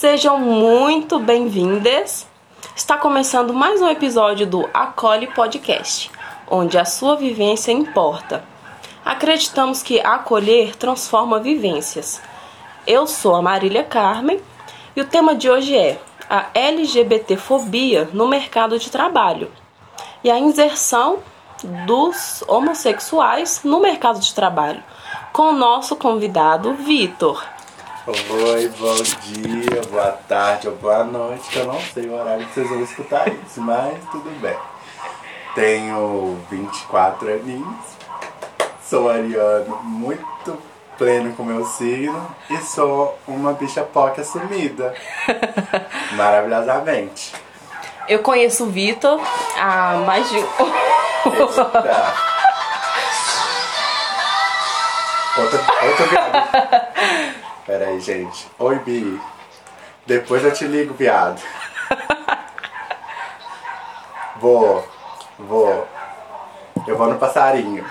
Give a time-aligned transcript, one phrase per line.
[0.00, 2.26] Sejam muito bem-vindas.
[2.74, 6.10] Está começando mais um episódio do Acolhe Podcast,
[6.48, 8.42] onde a sua vivência importa.
[9.04, 12.18] Acreditamos que acolher transforma vivências.
[12.86, 14.40] Eu sou a Marília Carmen
[14.96, 19.52] e o tema de hoje é a LGBTfobia no mercado de trabalho
[20.24, 21.18] e a inserção
[21.84, 24.82] dos homossexuais no mercado de trabalho,
[25.30, 27.44] com o nosso convidado Vitor.
[28.06, 32.54] Oi, bom dia, boa tarde ou boa noite, que eu não sei o horário que
[32.54, 34.56] vocês vão escutar isso, mas tudo bem.
[35.54, 37.76] Tenho 24 aninhos,
[38.82, 40.56] sou ariano muito
[40.96, 44.94] pleno com meu signo e sou uma bicha POC assumida.
[46.16, 47.34] Maravilhosamente.
[48.08, 49.20] Eu conheço o Vitor
[49.58, 50.38] há mais de.
[50.38, 50.46] Eita.
[55.36, 57.36] Outra viado.
[57.70, 58.48] Pera aí, gente.
[58.58, 59.20] Oi, Bi.
[60.04, 61.40] Depois eu te ligo, viado.
[64.40, 64.84] Vou.
[65.38, 65.86] Vou.
[66.84, 67.86] Eu vou no passarinho.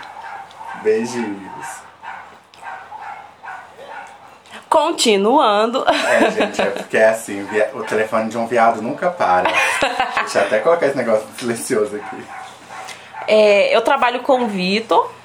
[0.84, 1.68] Beijinhos.
[4.68, 5.86] Continuando.
[5.88, 9.50] É, gente, é porque é assim, o telefone de um viado nunca para.
[10.20, 12.22] Deixa eu até colocar esse negócio silencioso aqui.
[13.30, 15.19] É, eu trabalho com o Vitor.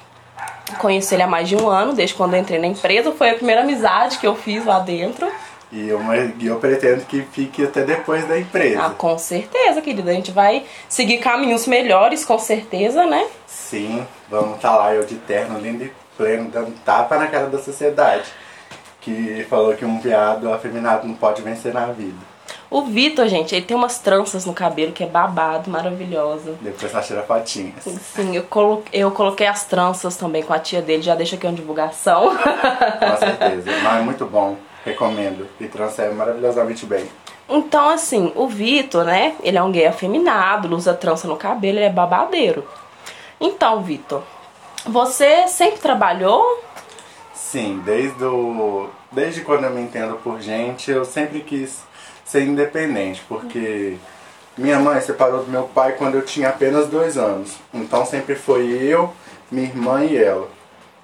[0.79, 3.11] Conheço ele há mais de um ano, desde quando eu entrei na empresa.
[3.11, 5.31] Foi a primeira amizade que eu fiz lá dentro.
[5.71, 5.99] E eu,
[6.39, 8.85] e eu pretendo que fique até depois da empresa.
[8.85, 10.11] Ah, com certeza, querida.
[10.11, 13.27] A gente vai seguir caminhos melhores, com certeza, né?
[13.45, 17.59] Sim, vamos estar lá, eu de terno, lindo e pleno, dando tapa na cara da
[17.59, 18.25] sociedade.
[19.01, 22.34] Que falou que um viado afeminado não pode vencer na vida.
[22.75, 26.57] O Vitor, gente, ele tem umas tranças no cabelo que é babado, maravilhosa.
[26.59, 27.85] Depois nós tira fotinhas.
[27.85, 31.47] Sim, eu, colo eu coloquei as tranças também com a tia dele, já deixa aqui
[31.47, 32.35] uma divulgação.
[32.35, 33.71] Com certeza.
[33.81, 35.47] Mas é muito bom, recomendo.
[35.57, 37.07] E trouxe maravilhosamente bem.
[37.47, 39.35] Então, assim, o Vitor, né?
[39.41, 42.67] Ele é um gay afeminado, usa trança no cabelo, ele é babadeiro.
[43.39, 44.21] Então, Vitor,
[44.85, 46.61] você sempre trabalhou?
[47.33, 51.84] Sim, desde, o, desde quando eu me entendo por gente, eu sempre quis
[52.25, 53.97] ser independente, porque
[54.57, 57.55] minha mãe separou do meu pai quando eu tinha apenas dois anos.
[57.73, 59.13] Então sempre foi eu,
[59.51, 60.49] minha irmã e ela.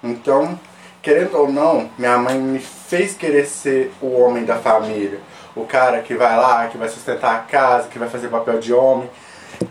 [0.04, 0.60] Então,
[1.02, 5.20] querendo ou não, minha mãe me fez querer ser o homem da família.
[5.56, 8.74] O cara que vai lá, que vai sustentar a casa, que vai fazer papel de
[8.74, 9.10] homem,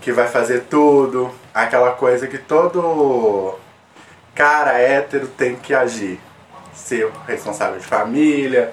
[0.00, 1.30] que vai fazer tudo.
[1.52, 3.58] Aquela coisa que todo
[4.34, 6.20] cara hétero tem que agir.
[6.74, 8.72] Ser responsável de família,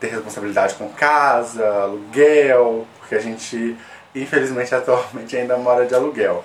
[0.00, 3.76] ter responsabilidade com casa, aluguel, porque a gente,
[4.14, 6.44] infelizmente, atualmente ainda mora de aluguel.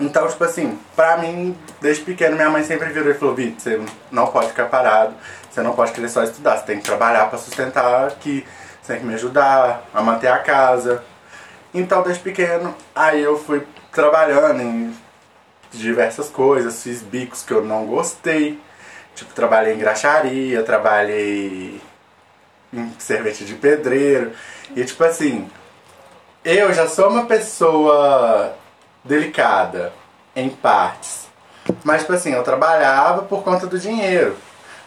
[0.00, 3.80] Então, tipo assim, pra mim, desde pequeno, minha mãe sempre virou e falou: Vitor, você
[4.10, 5.14] não pode ficar parado,
[5.48, 8.44] você não pode querer só estudar, você tem que trabalhar pra sustentar aqui,
[8.82, 11.04] você tem que me ajudar a manter a casa.
[11.72, 14.96] Então, desde pequeno, aí eu fui trabalhando em
[15.70, 18.60] diversas coisas, fiz bicos que eu não gostei.
[19.14, 21.80] Tipo, trabalhei em graxaria, trabalhei
[22.98, 24.32] servente de pedreiro.
[24.74, 25.48] E tipo assim,
[26.44, 28.54] eu já sou uma pessoa
[29.04, 29.92] delicada
[30.34, 31.28] em partes.
[31.84, 34.36] Mas tipo assim, eu trabalhava por conta do dinheiro.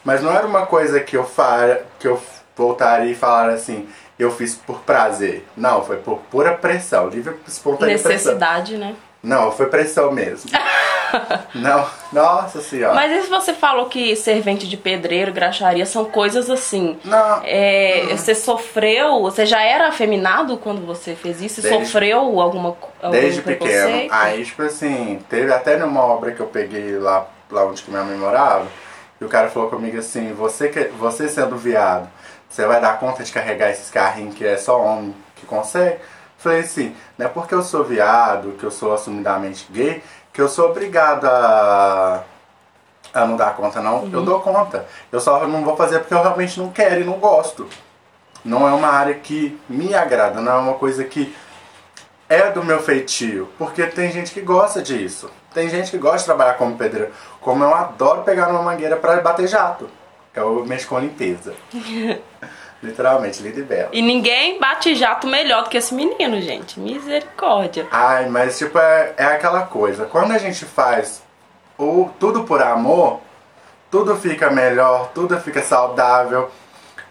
[0.03, 2.21] Mas não era uma coisa que eu fa que eu
[2.55, 5.45] voltaria e falar assim, eu fiz por prazer.
[5.57, 8.11] Não, foi por pura pressão, livre espontânea pressão.
[8.11, 8.95] Necessidade, né?
[9.21, 10.51] Não, foi pressão mesmo.
[11.55, 12.93] não, nossa senhora.
[12.93, 16.97] Mas e se você falou que servente de pedreiro, graxaria são coisas assim?
[17.03, 17.41] Não.
[17.43, 21.61] É, Você sofreu, você já era afeminado quando você fez isso?
[21.61, 24.07] Desde- sofreu alguma co- algum Desde pequeno.
[24.11, 28.03] Aí, tipo assim, teve até numa obra que eu peguei lá, lá onde que minha
[28.03, 28.67] mãe morava,
[29.19, 32.07] e o cara falou comigo assim, você, que, você sendo viado,
[32.49, 35.97] você vai dar conta de carregar esses carrinhos que é só homem que consegue?
[36.37, 40.03] Falei assim, não é porque eu sou viado, que eu sou assumidamente gay,
[40.35, 42.21] que eu sou obrigado a,
[43.13, 44.09] a não dar conta, não.
[44.11, 44.85] Eu dou conta.
[45.09, 47.65] Eu só não vou fazer porque eu realmente não quero e não gosto.
[48.43, 51.33] Não é uma área que me agrada, não é uma coisa que
[52.27, 55.31] é do meu feitio, porque tem gente que gosta disso.
[55.53, 57.13] Tem gente que gosta de trabalhar como pedreiro.
[57.39, 59.89] Como eu adoro pegar numa mangueira para bater jato.
[60.33, 61.53] Eu mexo com limpeza.
[62.83, 63.89] Literalmente, linda e bela.
[63.91, 66.79] E ninguém bate jato melhor do que esse menino, gente.
[66.79, 67.87] Misericórdia.
[67.91, 70.05] Ai, mas tipo, é, é aquela coisa.
[70.05, 71.23] Quando a gente faz
[71.77, 73.21] o tudo por amor,
[73.89, 76.51] tudo fica melhor, tudo fica saudável.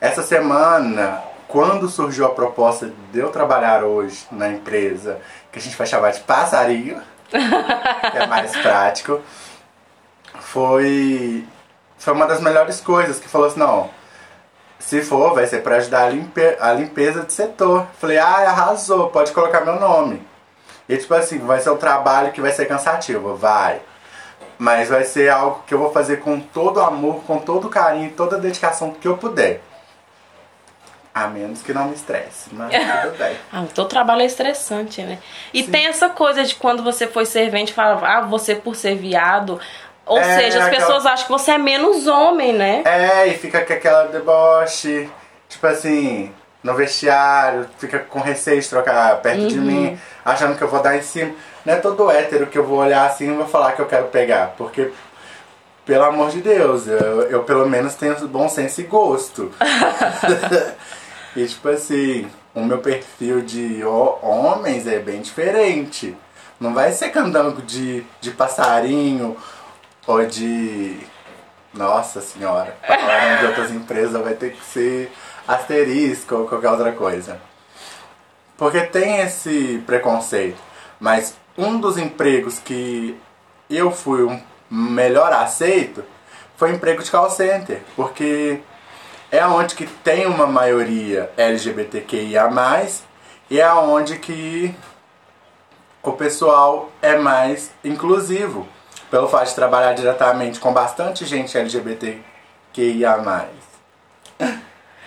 [0.01, 5.19] Essa semana, quando surgiu a proposta de eu trabalhar hoje na empresa,
[5.51, 7.01] que a gente vai chamar de passarinho,
[7.31, 9.21] que é mais prático,
[10.41, 11.45] foi,
[11.97, 13.91] foi uma das melhores coisas que falou assim, não,
[14.85, 17.87] Se for, vai ser para ajudar a, limpe a limpeza de setor.
[17.99, 20.23] Falei, ah, arrasou, pode colocar meu nome.
[20.87, 23.81] E tipo assim, vai ser um trabalho que vai ser cansativo, vai.
[24.59, 28.37] Mas vai ser algo que eu vou fazer com todo amor, com todo carinho, toda
[28.37, 29.63] a dedicação que eu puder.
[31.15, 32.71] A menos que não me estresse, mas
[33.03, 33.37] tudo bem.
[33.53, 35.19] ah, o teu trabalho é estressante, né?
[35.55, 35.71] E Sim.
[35.71, 39.59] tem essa coisa de quando você foi servente, falava, ah, você por ser viado.
[40.07, 40.87] Ou é, seja, as aquela...
[40.87, 42.83] pessoas acham que você é menos homem, né?
[42.85, 45.09] É, e fica com aquela deboche,
[45.49, 49.49] tipo assim, no vestiário, fica com receio de trocar perto uhum.
[49.49, 51.33] de mim, achando que eu vou dar em cima.
[51.65, 54.07] Não é todo hétero que eu vou olhar assim e vou falar que eu quero
[54.09, 54.91] pegar, porque
[55.87, 59.53] pelo amor de Deus, eu, eu pelo menos tenho bom senso e gosto.
[61.37, 66.17] E tipo assim, o meu perfil de homens é bem diferente.
[66.61, 69.37] Não vai ser candango de, de passarinho
[70.07, 70.99] ou de.
[71.73, 75.11] Nossa senhora, pra falar de outras empresas vai ter que ser
[75.47, 77.41] asterisco ou qualquer outra coisa.
[78.57, 80.63] Porque tem esse preconceito.
[81.01, 83.19] Mas um dos empregos que
[83.69, 84.41] eu fui um
[84.71, 86.05] melhor aceito
[86.57, 87.83] foi emprego de call center.
[87.97, 88.61] Porque
[89.33, 92.49] é onde que tem uma maioria LGBTQIA+,
[93.51, 94.75] e é onde que
[96.03, 98.69] o pessoal é mais inclusivo,
[99.11, 103.49] pelo fato de trabalhar diretamente com bastante gente LGBTQIA+.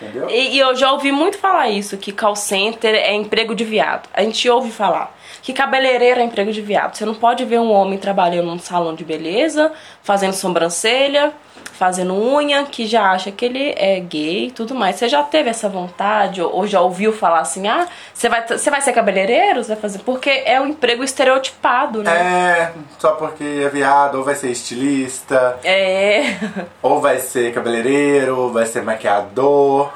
[0.00, 0.30] Entendeu?
[0.30, 4.08] E, e, eu já ouvi muito falar isso, que call center é emprego de viado.
[4.14, 5.12] A gente ouve falar
[5.42, 6.94] que cabeleireiro é emprego de viado.
[6.94, 9.72] Você não pode ver um homem trabalhando num salão de beleza,
[10.02, 11.32] fazendo sobrancelha,
[11.78, 14.96] fazendo unha, que já acha que ele é gay e tudo mais.
[14.96, 18.80] Você já teve essa vontade ou já ouviu falar assim: "Ah, você vai você vai
[18.80, 23.68] ser cabeleireiro, você vai fazer porque é um emprego estereotipado, né?" É, só porque é
[23.68, 25.58] viado, ou vai ser estilista.
[25.62, 26.36] É.
[26.82, 29.92] Ou vai ser cabeleireiro, ou vai ser maquiador.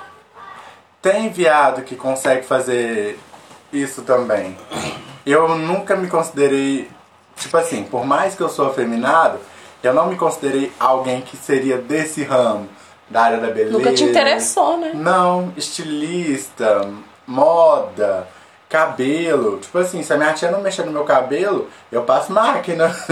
[1.01, 3.19] Tem viado que consegue fazer
[3.73, 4.57] isso também.
[5.27, 6.89] Eu nunca me considerei
[7.37, 9.39] tipo assim, por mais que eu sou afeminado,
[9.83, 12.69] eu não me considerei alguém que seria desse ramo,
[13.09, 13.73] da área da beleza.
[13.73, 14.93] Nunca te interessou, né?
[14.95, 16.89] Não, estilista,
[17.27, 18.27] moda,
[18.69, 19.59] cabelo.
[19.59, 22.95] Tipo assim, se a minha tia não mexer no meu cabelo, eu passo máquina.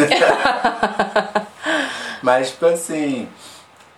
[2.22, 3.28] Mas, tipo assim,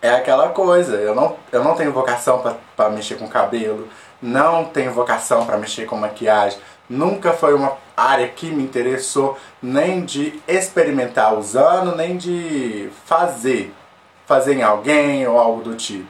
[0.00, 0.96] é aquela coisa.
[0.96, 2.42] Eu não, eu não tenho vocação
[2.76, 3.88] para mexer com cabelo,
[4.20, 6.58] não tenho vocação para mexer com maquiagem.
[6.92, 13.72] Nunca foi uma área que me interessou nem de experimentar usando, nem de fazer.
[14.26, 16.06] Fazer em alguém ou algo do tipo.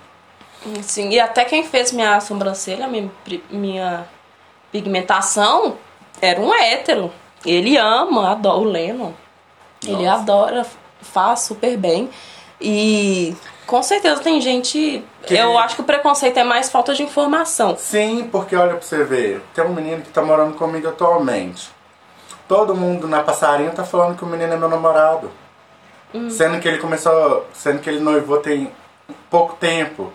[0.83, 3.09] Sim, e até quem fez minha sobrancelha, minha,
[3.49, 4.09] minha
[4.73, 5.77] pigmentação,
[6.21, 7.13] era um hétero.
[7.47, 9.13] Ele ama, adora o Lennon.
[9.87, 10.67] Ele adora,
[11.01, 12.11] faz super bem.
[12.61, 15.05] E com certeza tem gente.
[15.23, 15.35] Que...
[15.35, 17.77] Eu acho que o preconceito é mais falta de informação.
[17.77, 21.71] Sim, porque olha pra você ver, tem um menino que tá morando comigo atualmente.
[22.49, 25.31] Todo mundo na passarinho tá falando que o menino é meu namorado.
[26.13, 26.29] Hum.
[26.29, 27.47] Sendo que ele começou.
[27.55, 28.71] Sendo que ele noivou tem
[29.31, 30.13] pouco tempo.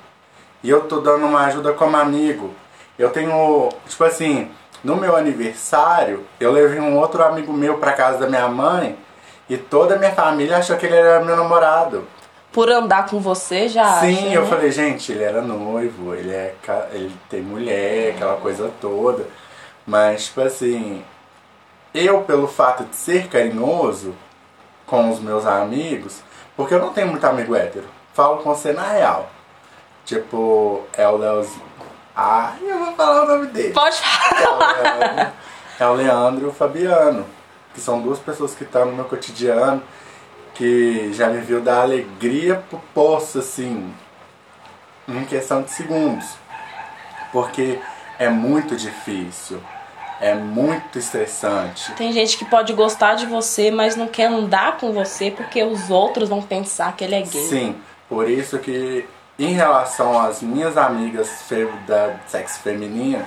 [0.62, 2.54] E eu tô dando uma ajuda como amigo.
[3.00, 3.70] Eu tenho.
[3.88, 4.52] Tipo assim,
[4.84, 8.98] no meu aniversário, eu levei um outro amigo meu pra casa da minha mãe.
[9.50, 12.06] E toda a minha família achou que ele era meu namorado
[12.58, 14.50] por andar com você já Sim, acha, eu né?
[14.50, 16.56] falei, gente, ele era noivo, ele, é,
[16.92, 19.28] ele tem mulher, aquela coisa toda.
[19.86, 21.06] Mas, tipo assim,
[21.94, 24.16] eu, pelo fato de ser carinhoso
[24.88, 26.24] com os meus amigos,
[26.56, 29.30] porque eu não tenho muito amigo hétero, falo com você na real.
[30.04, 31.62] Tipo, é o Leozinho.
[32.16, 33.74] Ah, eu vou falar o nome dele.
[33.76, 34.34] Pode falar.
[34.40, 35.34] É o Leandro,
[35.80, 37.24] é o Leandro e o Fabiano,
[37.76, 39.84] que são duas pessoas que estão no meu cotidiano
[40.58, 43.94] que já me viu dar alegria pro poço, assim,
[45.08, 46.26] em questão de segundos.
[47.32, 47.80] Porque
[48.18, 49.62] é muito difícil.
[50.20, 51.92] É muito estressante.
[51.92, 55.92] Tem gente que pode gostar de você, mas não quer andar com você porque os
[55.92, 57.48] outros vão pensar que ele é gay.
[57.48, 57.76] Sim,
[58.10, 61.30] por isso que em relação às minhas amigas
[61.86, 63.24] da sexo feminino,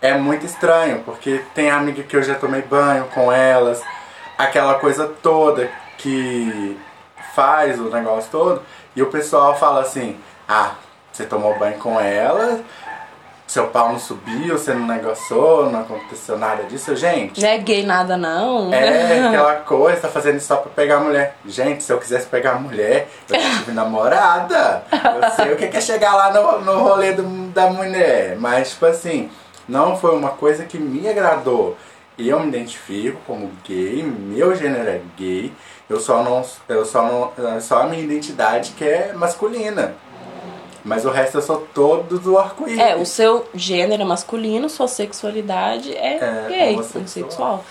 [0.00, 3.82] é muito estranho, porque tem amiga que eu já tomei banho com elas,
[4.38, 5.70] aquela coisa toda
[6.02, 6.76] que
[7.34, 8.62] faz o negócio todo
[8.94, 10.16] e o pessoal fala assim:
[10.48, 10.72] ah,
[11.12, 12.60] você tomou banho com ela,
[13.46, 17.40] seu pau não subiu, você não negociou, não aconteceu nada disso, gente.
[17.40, 18.72] Não é gay nada, não.
[18.72, 21.36] É aquela coisa, tá fazendo isso só pra pegar a mulher.
[21.46, 24.82] Gente, se eu quisesse pegar a mulher, eu tive namorada.
[24.90, 28.36] Eu sei o que é chegar lá no, no rolê do, da mulher.
[28.38, 29.30] Mas, tipo assim,
[29.68, 31.76] não foi uma coisa que me agradou.
[32.18, 35.52] Eu me identifico como gay, meu gênero é gay.
[35.88, 36.44] Eu só não.
[36.68, 37.54] Eu só não.
[37.56, 39.94] É só a minha identidade que é masculina.
[40.84, 42.78] Mas o resto eu sou todo do arco-íris.
[42.78, 47.64] É, o seu gênero é masculino, sua sexualidade é, É, gay, homossexual.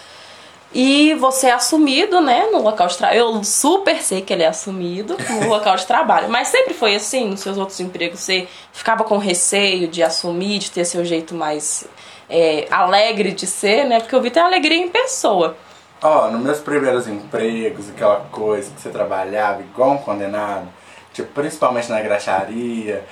[0.74, 3.20] E você é assumido, né, no local de trabalho.
[3.20, 6.30] Eu super sei que ele é assumido no local de trabalho.
[6.30, 10.72] Mas sempre foi assim, nos seus outros empregos, você ficava com receio de assumir, de
[10.72, 11.86] ter seu jeito mais
[12.32, 14.00] é, alegre de ser, né?
[14.00, 15.58] Porque eu vi ter alegria em pessoa.
[16.02, 20.68] Ó, nos meus primeiros empregos, aquela coisa que você trabalhava igual um condenado,
[21.14, 23.06] tipo, principalmente na graxaria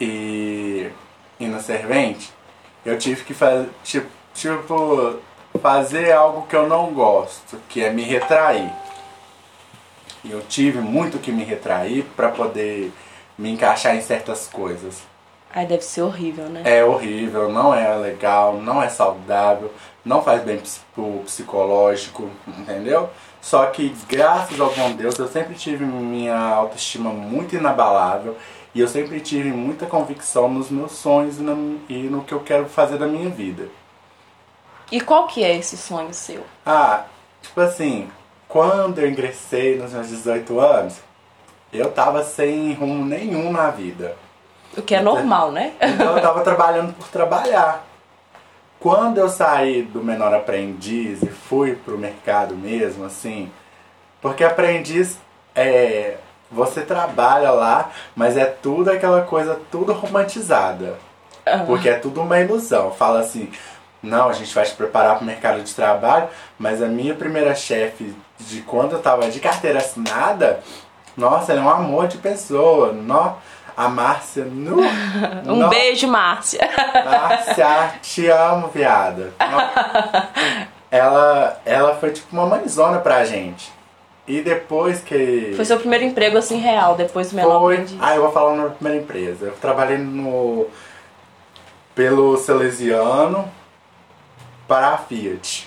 [0.00, 0.90] e,
[1.38, 2.32] e no servente,
[2.86, 5.20] eu tive que fazer, tipo, tipo,
[5.60, 8.72] fazer algo que eu não gosto, que é me retrair.
[10.24, 12.92] E eu tive muito que me retrair para poder
[13.36, 15.02] me encaixar em certas coisas.
[15.52, 16.62] Aí deve ser horrível, né?
[16.64, 19.72] É horrível, não é legal, não é saudável,
[20.04, 20.60] não faz bem
[20.94, 23.10] pro psicológico, entendeu?
[23.40, 28.36] Só que graças ao bom Deus eu sempre tive minha autoestima muito inabalável
[28.74, 32.40] e eu sempre tive muita convicção nos meus sonhos e no, e no que eu
[32.40, 33.68] quero fazer da minha vida.
[34.90, 36.44] E qual que é esse sonho seu?
[36.64, 37.04] Ah,
[37.42, 38.08] tipo assim,
[38.48, 40.96] quando eu ingressei nos meus 18 anos,
[41.72, 44.16] eu tava sem rumo nenhum na vida.
[44.76, 45.74] O que é normal, né?
[45.80, 47.84] Então eu tava trabalhando por trabalhar.
[48.80, 53.50] Quando eu saí do menor aprendiz e fui pro mercado mesmo, assim,
[54.20, 55.18] porque aprendiz
[55.54, 56.16] é.
[56.50, 60.98] Você trabalha lá, mas é tudo aquela coisa, tudo romantizada.
[61.66, 62.90] Porque é tudo uma ilusão.
[62.90, 63.50] Fala assim,
[64.02, 68.14] não, a gente vai te preparar pro mercado de trabalho, mas a minha primeira chefe
[68.38, 70.60] de quando eu tava de carteira assinada,
[71.16, 72.92] nossa, ela é um amor de pessoa.
[72.92, 73.34] No,
[73.76, 74.76] a Márcia, no,
[75.50, 76.60] Um no- beijo, Márcia.
[77.04, 79.32] Márcia, te amo, viada.
[80.90, 83.72] Ela, ela foi tipo uma mãezona pra gente.
[84.28, 85.52] E depois que.
[85.56, 87.74] Foi seu primeiro emprego assim real, depois do menor Foi.
[87.76, 87.98] aprendiz.
[88.00, 89.46] Ah, eu vou falar na primeira empresa.
[89.46, 90.66] Eu trabalhei no.
[91.94, 93.50] pelo Salesiano
[94.68, 95.66] para a Fiat.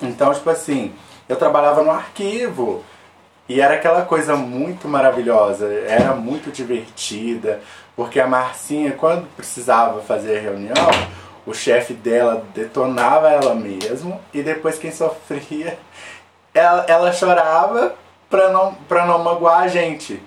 [0.00, 0.94] Então, tipo assim,
[1.28, 2.84] eu trabalhava no arquivo.
[3.52, 7.60] E era aquela coisa muito maravilhosa, era muito divertida,
[7.94, 10.74] porque a Marcinha, quando precisava fazer reunião,
[11.44, 15.78] o chefe dela detonava ela mesmo, e depois quem sofria,
[16.54, 17.94] ela, ela chorava
[18.30, 20.22] pra não, pra não magoar a gente.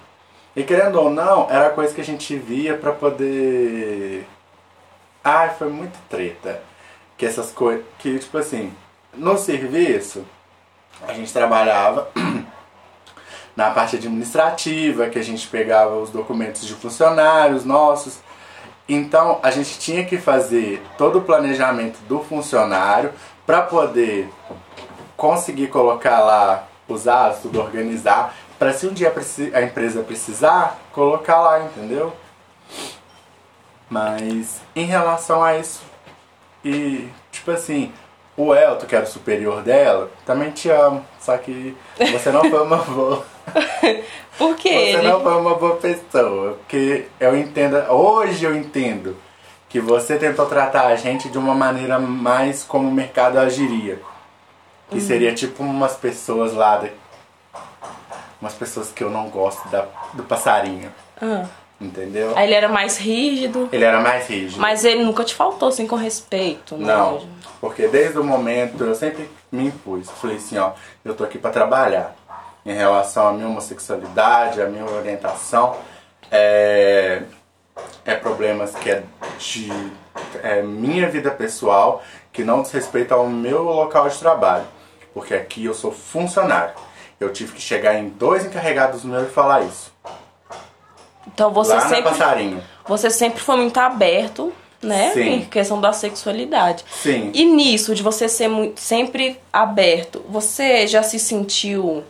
[0.55, 4.23] E querendo ou não, era coisa que a gente via pra poder.
[5.23, 6.61] Ai, foi muito treta.
[7.17, 7.83] Que essas coisas.
[7.97, 8.71] Que, tipo assim,
[9.15, 10.23] no serviço,
[11.07, 12.07] a gente trabalhava
[13.55, 18.19] na parte administrativa, que a gente pegava os documentos de funcionários nossos.
[18.87, 23.11] Então, a gente tinha que fazer todo o planejamento do funcionário
[23.45, 24.29] para poder
[25.15, 29.13] conseguir colocar lá os atos, tudo organizar, para se um dia
[29.53, 32.13] a empresa precisar, colocar lá, entendeu?
[33.89, 35.81] Mas em relação a isso,
[36.63, 37.91] e tipo assim,
[38.37, 41.75] o Elton, que era o superior dela, também te amo, só que
[42.11, 43.34] você não foi uma boa.
[44.37, 45.07] Por que Você ele?
[45.07, 46.53] não foi uma boa pessoa.
[46.53, 49.15] Porque eu entendo, hoje eu entendo
[49.69, 53.99] que você tentou tratar a gente de uma maneira mais como o mercado agiria.
[54.89, 56.89] Que seria tipo umas pessoas lá, da-
[58.41, 60.91] umas pessoas que eu não gosto da, do passarinho.
[61.21, 61.45] Ah.
[61.79, 62.31] Entendeu?
[62.37, 64.61] Aí ele era mais rígido, Ele era mais rígido.
[64.61, 66.85] mas ele nunca te faltou assim com respeito, né?
[66.85, 67.27] Não,
[67.59, 70.09] porque desde o momento eu sempre me impus.
[70.09, 70.71] Falei assim, ó,
[71.03, 72.15] eu tô aqui pra trabalhar.
[72.65, 75.77] Em relação à minha homossexualidade, à minha orientação,
[76.31, 77.21] é,
[78.03, 79.03] é problemas que é
[79.37, 79.69] de
[80.41, 84.65] é minha vida pessoal, que não diz respeito ao meu local de trabalho.
[85.13, 86.73] Porque aqui eu sou funcionário.
[87.19, 89.93] Eu tive que chegar em dois encarregados meus e falar isso.
[91.27, 92.63] Então você lá sempre, passarinho.
[92.85, 95.11] você sempre foi muito aberto, né?
[95.13, 95.21] Sim.
[95.21, 96.83] Em questão da sexualidade.
[96.91, 97.31] Sim.
[97.33, 102.03] E nisso, de você ser muito, sempre aberto, você já se sentiu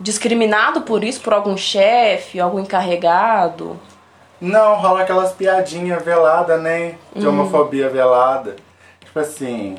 [0.00, 3.78] discriminado por isso, por algum chefe, algum encarregado?
[4.40, 6.96] Não, rola aquelas piadinhas veladas, né?
[7.14, 8.56] De homofobia velada.
[9.04, 9.76] Tipo assim.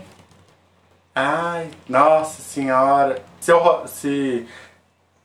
[1.15, 3.21] Ai, nossa senhora.
[3.39, 4.47] Se eu, se,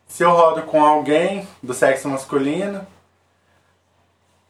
[0.09, 2.87] se eu rodo com alguém do sexo masculino,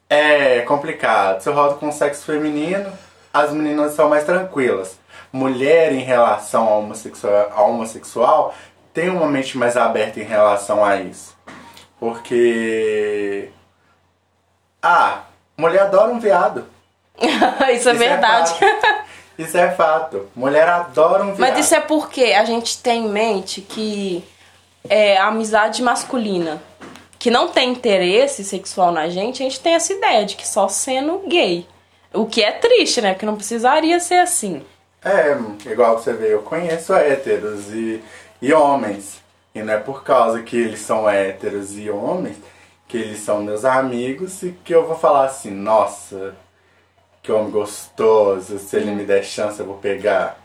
[0.09, 1.41] é complicado.
[1.41, 2.93] Se eu rodo com o sexo feminino,
[3.35, 4.99] as meninas são mais tranquilas.
[5.33, 8.55] Mulher em relação ao homossexual, ao homossexual
[8.97, 11.37] tem uma mente mais aberta em relação a isso.
[12.01, 13.51] Porque.
[14.83, 15.25] Ah,
[15.55, 16.67] mulher adora um viado.
[17.75, 18.55] isso é verdade.
[18.55, 19.07] fato.
[19.37, 20.31] Isso é fato.
[20.35, 21.41] Mulher adora um viado.
[21.41, 24.25] Mas isso é porque a gente tem em mente que
[24.89, 26.63] é a amizade masculina.
[27.19, 30.69] que não tem interesse sexual na gente, a gente tem essa ideia de que só
[30.69, 31.67] sendo gay.
[32.15, 33.13] O que é triste, né?
[33.13, 34.65] Porque não precisaria ser assim.
[35.05, 35.37] É,
[35.71, 38.03] igual você vê, eu conheço héteros e,
[38.41, 39.23] e homens.
[39.55, 42.37] E não é por causa que eles são héteros e homens
[42.89, 46.37] que eles são meus amigos e que eu vou falar assim, nossa,
[47.23, 50.39] que homem gostoso, se ele me der chance eu vou pegar.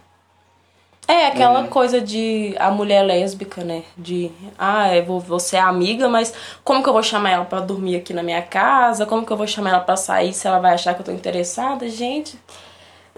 [1.08, 3.84] É, aquela coisa de a mulher lésbica, né?
[3.98, 6.34] De, ah, eu vou, vou ser amiga, mas
[6.64, 9.06] como que eu vou chamar ela pra dormir aqui na minha casa?
[9.06, 11.12] Como que eu vou chamar ela pra sair se ela vai achar que eu tô
[11.12, 11.90] interessada?
[11.90, 12.40] Gente,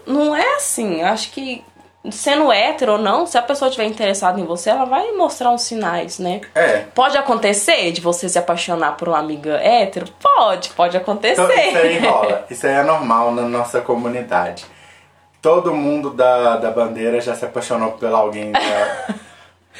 [0.06, 1.02] não é assim.
[1.02, 1.62] Eu acho que
[2.10, 5.62] sendo hétero ou não, se a pessoa estiver interessada em você, ela vai mostrar uns
[5.62, 6.40] sinais, né?
[6.54, 6.84] É.
[6.94, 10.06] Pode acontecer de você se apaixonar por uma amiga hétero?
[10.20, 11.40] Pode, pode acontecer.
[11.42, 12.44] Então, isso aí rola.
[12.50, 14.64] Isso aí é normal na nossa comunidade.
[15.40, 18.52] Todo mundo da, da bandeira já se apaixonou por alguém.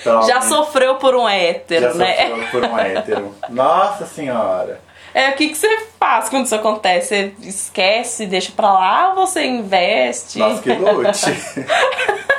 [0.03, 2.17] Pela Já alguém- sofreu por um hétero, já né?
[2.29, 3.35] sofreu por um hétero.
[3.49, 4.81] Nossa senhora.
[5.15, 7.07] É, o que, que você faz quando isso acontece?
[7.07, 10.41] Você esquece, deixa pra lá ou você investe?
[10.41, 11.31] Nós que lute.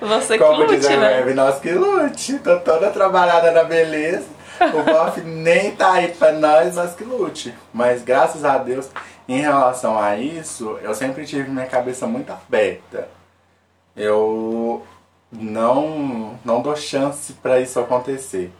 [0.00, 1.16] Você que Como diz lute, a né?
[1.18, 2.38] Web, nós que lute.
[2.38, 4.26] Tô toda trabalhada na beleza.
[4.74, 7.54] O bofe nem tá aí pra nós, nós que lute.
[7.72, 8.88] Mas graças a Deus,
[9.28, 13.08] em relação a isso, eu sempre tive minha cabeça muito aberta.
[13.94, 14.82] Eu
[15.30, 18.50] não, não dou chance pra isso acontecer.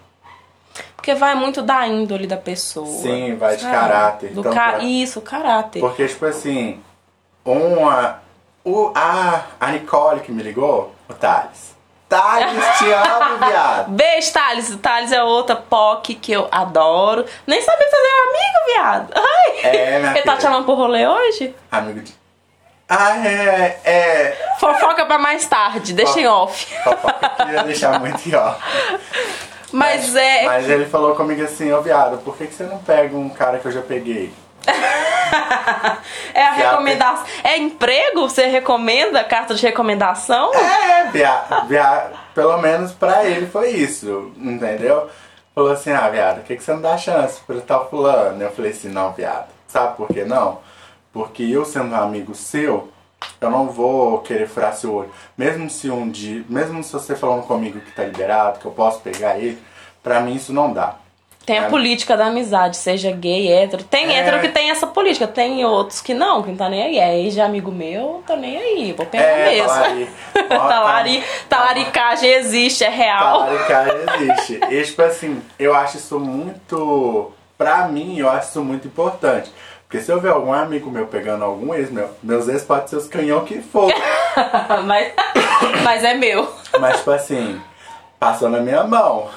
[0.97, 2.87] Porque vai muito da índole da pessoa.
[2.87, 3.75] Sim, vai de sabe?
[3.75, 4.31] caráter.
[4.33, 4.75] Do Tanto ca...
[4.79, 5.81] é- Isso, caráter.
[5.81, 6.81] Porque, tipo assim,
[7.45, 8.21] uma.
[8.63, 11.71] O, a, a Nicole que me ligou, o Thales.
[12.09, 13.91] Thales, te amo, viado.
[13.93, 14.69] Beijo, Thales.
[14.71, 17.25] O Thales é outra POC que eu adoro.
[17.47, 19.13] Nem sabia que você era amigo, viado.
[19.17, 19.61] Ai.
[19.63, 21.55] É, minha Ele tá te chamando pro rolê hoje?
[21.71, 22.13] Amigo de.
[22.89, 23.81] Ah, é.
[23.85, 24.55] É.
[24.59, 26.67] Fofoca pra mais tarde, deixa em off.
[26.83, 28.55] Fofoca que queria deixar muito em ó.
[29.73, 30.45] Mas é.
[30.45, 33.59] Mas ele falou comigo assim, ô viado, por que, que você não pega um cara
[33.59, 34.33] que eu já peguei?
[36.35, 36.71] É a Viado.
[36.73, 37.25] recomendação.
[37.45, 38.29] É emprego?
[38.29, 39.23] Você recomenda?
[39.25, 40.53] Carta de recomendação?
[40.55, 42.19] É, viado, viado.
[42.35, 45.09] Pelo menos pra ele foi isso, entendeu?
[45.54, 48.43] Falou assim, ah, viado, por que, que você não dá chance pra tal fulano?
[48.43, 49.49] Eu falei assim, não, viado.
[49.69, 50.59] Sabe por que não?
[51.13, 52.89] Porque eu sendo um amigo seu,
[53.41, 55.11] eu não vou querer furar seu olho.
[55.37, 59.00] Mesmo se um dia, mesmo se você falando comigo que tá liberado, que eu posso
[59.00, 59.59] pegar ele,
[60.02, 60.97] pra mim isso não dá.
[61.47, 61.69] Tem a É.
[61.71, 63.83] política da amizade, seja gay, hétero.
[63.83, 64.19] Tem É.
[64.19, 66.99] hétero que tem essa política, tem outros que não, que não tá nem aí.
[66.99, 69.67] É ex de amigo meu, tô nem aí, vou pegar É, mesmo.
[69.69, 70.09] talari-
[70.49, 73.39] Talari, tá- talaricagem existe, é real.
[73.47, 73.95] Talaricagem
[74.30, 74.61] existe.
[74.71, 77.33] E tipo assim, eu acho isso muito.
[77.56, 79.50] Pra mim, eu acho isso muito importante.
[79.91, 82.95] Porque se eu ver algum amigo meu pegando algum ex meu, meus ex podem ser
[82.95, 83.93] os canhão que for.
[84.87, 85.13] mas,
[85.83, 86.49] mas é meu.
[86.79, 87.61] Mas tipo assim,
[88.17, 89.29] passou na minha mão.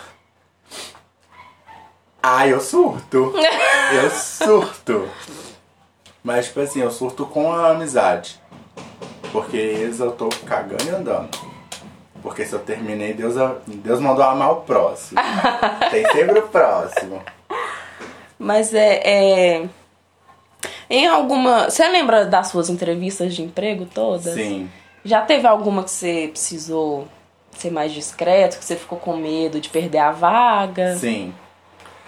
[2.22, 3.34] Ai, eu surto.
[3.94, 5.10] Eu surto.
[6.24, 8.40] Mas tipo assim, eu surto com a amizade.
[9.32, 11.36] Porque eles eu tô cagando e andando.
[12.22, 13.34] Porque se eu terminei, Deus,
[13.66, 15.20] Deus mandou amar o próximo.
[15.90, 17.24] Tem sempre o próximo.
[18.38, 19.70] Mas é, é.
[20.94, 21.70] Em alguma.
[21.70, 24.34] Você lembra das suas entrevistas de emprego todas?
[24.36, 24.70] Sim.
[25.04, 27.08] Já teve alguma que você precisou
[27.58, 30.96] ser mais discreto, que você ficou com medo de perder a vaga?
[30.96, 31.34] Sim.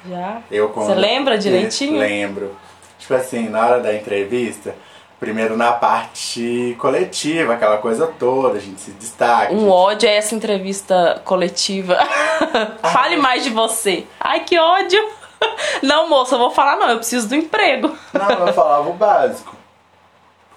[0.07, 0.41] Já?
[0.51, 0.71] Eu.
[0.71, 1.97] Você lembra direitinho?
[1.99, 2.55] Lembro.
[2.99, 4.75] Tipo assim, na hora da entrevista,
[5.19, 9.51] primeiro na parte coletiva, aquela coisa toda, a gente se destaca.
[9.51, 11.97] Um gente- ódio é essa entrevista coletiva.
[12.91, 14.05] Fale mais de você.
[14.19, 15.24] Ai, que ódio!
[15.83, 17.95] Não, moça, eu vou falar não, eu preciso do emprego.
[18.13, 19.55] Não, eu falava o básico.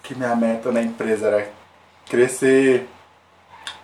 [0.03, 1.51] Que minha meta na empresa era
[2.09, 2.89] crescer.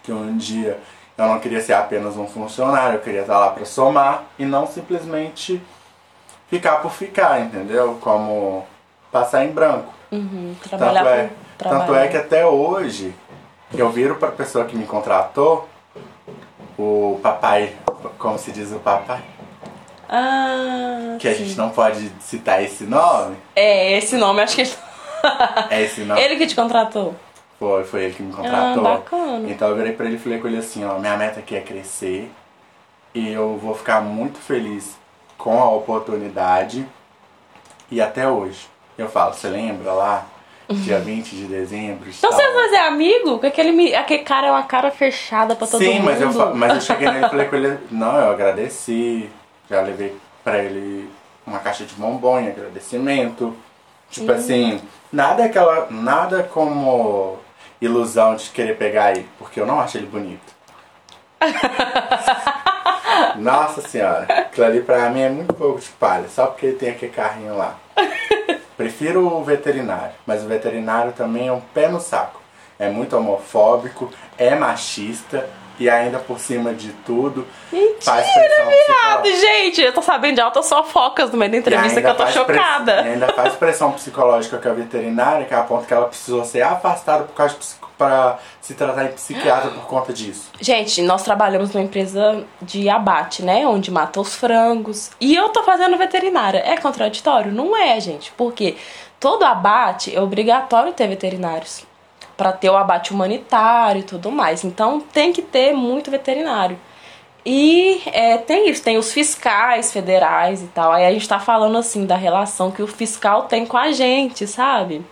[0.03, 0.79] Que um dia
[1.17, 4.67] eu não queria ser apenas um funcionário, eu queria estar lá para somar e não
[4.67, 5.62] simplesmente
[6.49, 7.99] ficar por ficar, entendeu?
[8.01, 8.67] Como
[9.12, 9.93] passar em branco.
[10.11, 11.87] Uhum, Tanto trabalhar é, por trabalhar.
[11.87, 13.14] tanto é que até hoje
[13.73, 15.69] eu viro pra pessoa que me contratou,
[16.77, 17.75] o papai,
[18.19, 19.23] como se diz o papai,
[20.09, 21.45] Ah, que a sim.
[21.45, 24.73] gente não pode citar esse nome, É, esse nome, acho que ele...
[25.71, 26.21] é esse nome.
[26.21, 27.14] ele que te contratou.
[27.59, 28.87] Foi, foi ele que me contratou.
[28.87, 29.51] Ah, bacana.
[29.51, 31.61] Então eu virei pra ele e falei com ele assim, ó, minha meta aqui é
[31.61, 32.31] crescer
[33.14, 34.97] e eu vou ficar muito feliz
[35.38, 36.87] com a oportunidade
[37.90, 38.67] e até hoje.
[38.99, 40.27] Eu falo, você lembra lá?
[40.69, 42.11] Dia 20 de dezembro.
[42.11, 43.33] de Então tal- vocês dois é amigo?
[43.33, 46.05] Porque aquele, aquele cara é uma cara fechada pra todo Sim, mundo.
[46.05, 49.29] mas eu, mas eu cheguei nele e falei com ele, não, eu agradeci,
[49.68, 51.11] já levei pra ele
[51.46, 53.57] uma caixa de bombom em agradecimento.
[54.11, 54.81] Tipo assim,
[55.12, 55.88] nada aquela.
[55.90, 57.38] Nada como
[57.81, 60.55] ilusão de querer pegar ele, porque eu não acho ele bonito.
[63.37, 67.12] Nossa senhora, aquilo ali pra mim é muito pouco de palha, só porque tem aquele
[67.12, 67.77] carrinho lá.
[68.77, 72.40] Prefiro o veterinário, mas o veterinário também é um pé no saco.
[72.79, 75.48] É muito homofóbico, é machista
[75.79, 77.47] e ainda por cima de tudo
[78.01, 79.27] faz Mentira, viado!
[79.27, 82.35] Gente, eu tô sabendo de altas fofocas no meio da entrevista que eu tô press-
[82.35, 83.01] chocada.
[83.03, 86.63] ainda faz pressão psicológica com a veterinária, que é a ponto que ela precisou ser
[86.63, 90.51] afastada por causa de pra se tratar em psiquiatra por conta disso.
[90.61, 93.65] Gente, nós trabalhamos numa empresa de abate, né?
[93.69, 95.13] Onde mata os frangos.
[95.21, 96.59] E eu tô fazendo veterinária.
[96.67, 97.53] É contraditório?
[97.53, 98.33] Não é, gente.
[98.37, 98.77] Porque
[99.21, 101.85] todo abate é obrigatório ter veterinários.
[102.37, 104.64] Pra ter o abate humanitário e tudo mais.
[104.64, 106.79] Então tem que ter muito veterinário.
[107.47, 110.92] E é, tem isso, tem os fiscais federais e tal.
[110.92, 114.47] Aí a gente tá falando assim da relação que o fiscal tem com a gente,
[114.47, 115.05] sabe?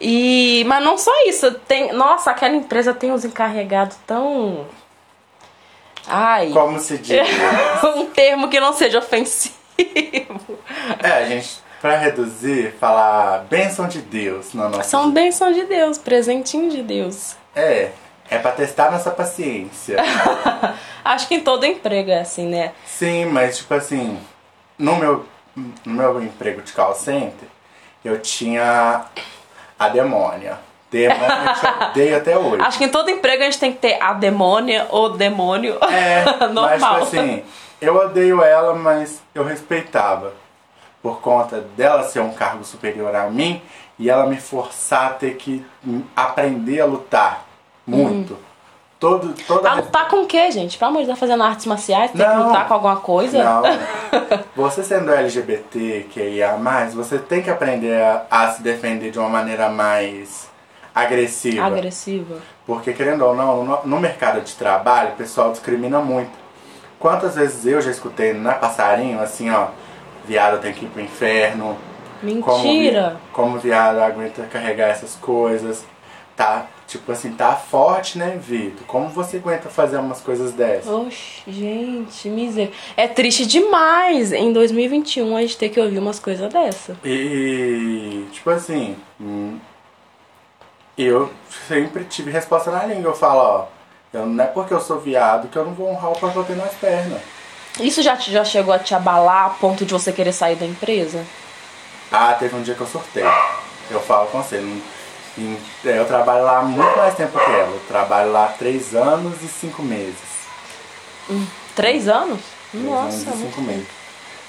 [0.00, 4.66] E, mas não só isso, tem, nossa, aquela empresa tem os encarregados tão
[6.06, 7.26] Ai, Como se diz?
[7.96, 9.54] um termo que não seja ofensivo.
[11.02, 15.98] é, a gente, pra reduzir, falar bênção de Deus na nossa São bênçãos de Deus,
[15.98, 17.34] presentinho de Deus.
[17.56, 17.90] É,
[18.30, 19.96] é pra testar nossa paciência.
[21.04, 22.72] Acho que em todo emprego é assim, né?
[22.86, 24.16] Sim, mas tipo assim,
[24.78, 27.48] no meu, no meu emprego de call center,
[28.04, 29.06] eu tinha
[29.76, 30.58] a demônia.
[30.88, 32.62] Demônia eu odeio até hoje.
[32.62, 36.24] Acho que em todo emprego a gente tem que ter a demônia ou demônio É,
[36.46, 37.06] mas normal.
[37.06, 37.42] tipo assim,
[37.80, 40.41] eu odeio ela, mas eu respeitava.
[41.02, 43.60] Por conta dela ser um cargo superior a mim
[43.98, 45.64] e ela me forçar a ter que
[46.14, 47.44] aprender a lutar
[47.86, 48.38] muito.
[49.00, 50.78] Todo, toda Pra lutar com o quê, gente?
[50.78, 52.12] Pelo amor de Deus, tá fazendo artes marciais?
[52.12, 52.46] Tem que Não.
[52.46, 53.42] lutar com alguma coisa?
[53.42, 53.62] Não.
[54.54, 59.18] Você sendo LGBT, que ia mais, você tem que aprender a, a se defender de
[59.18, 60.48] uma maneira mais
[60.94, 61.66] agressiva.
[61.66, 62.36] Agressiva.
[62.64, 66.30] Porque, querendo ou não, no, no mercado de trabalho, o pessoal discrimina muito.
[67.00, 69.66] Quantas vezes eu já escutei na passarinho, assim, ó,
[70.24, 71.76] viado tem que ir pro inferno.
[72.20, 73.16] Como, Mentira!
[73.32, 75.84] como viado aguenta carregar essas coisas.
[76.36, 78.86] Tá, tipo assim, tá forte, né, Vitor?
[78.86, 80.90] Como você aguenta fazer umas coisas dessas?
[80.90, 82.72] Oxe, gente, miséria.
[82.96, 86.96] É triste demais em 2021 a gente ter que ouvir umas coisas dessa.
[87.04, 89.58] E, tipo assim, hum,
[90.96, 91.30] eu
[91.68, 93.10] sempre tive resposta na língua.
[93.10, 93.66] Eu falo, ó,
[94.12, 96.44] eu, não é porque eu sou viado que eu não vou honrar o que eu
[96.44, 97.20] tenho nas pernas.
[97.80, 100.66] Isso já, te- já chegou a te abalar a ponto de você querer sair da
[100.66, 101.24] empresa?
[102.10, 103.24] Ah, teve um dia que eu surtei.
[103.90, 104.56] Eu falo com você.
[105.84, 107.70] é, eu trabalho lá há muito mais tempo que ela.
[107.70, 110.14] Eu trabalho lá há três anos e cinco meses.
[111.74, 112.40] Três anos?
[112.70, 113.86] Três Nossa, anos e cinco meses.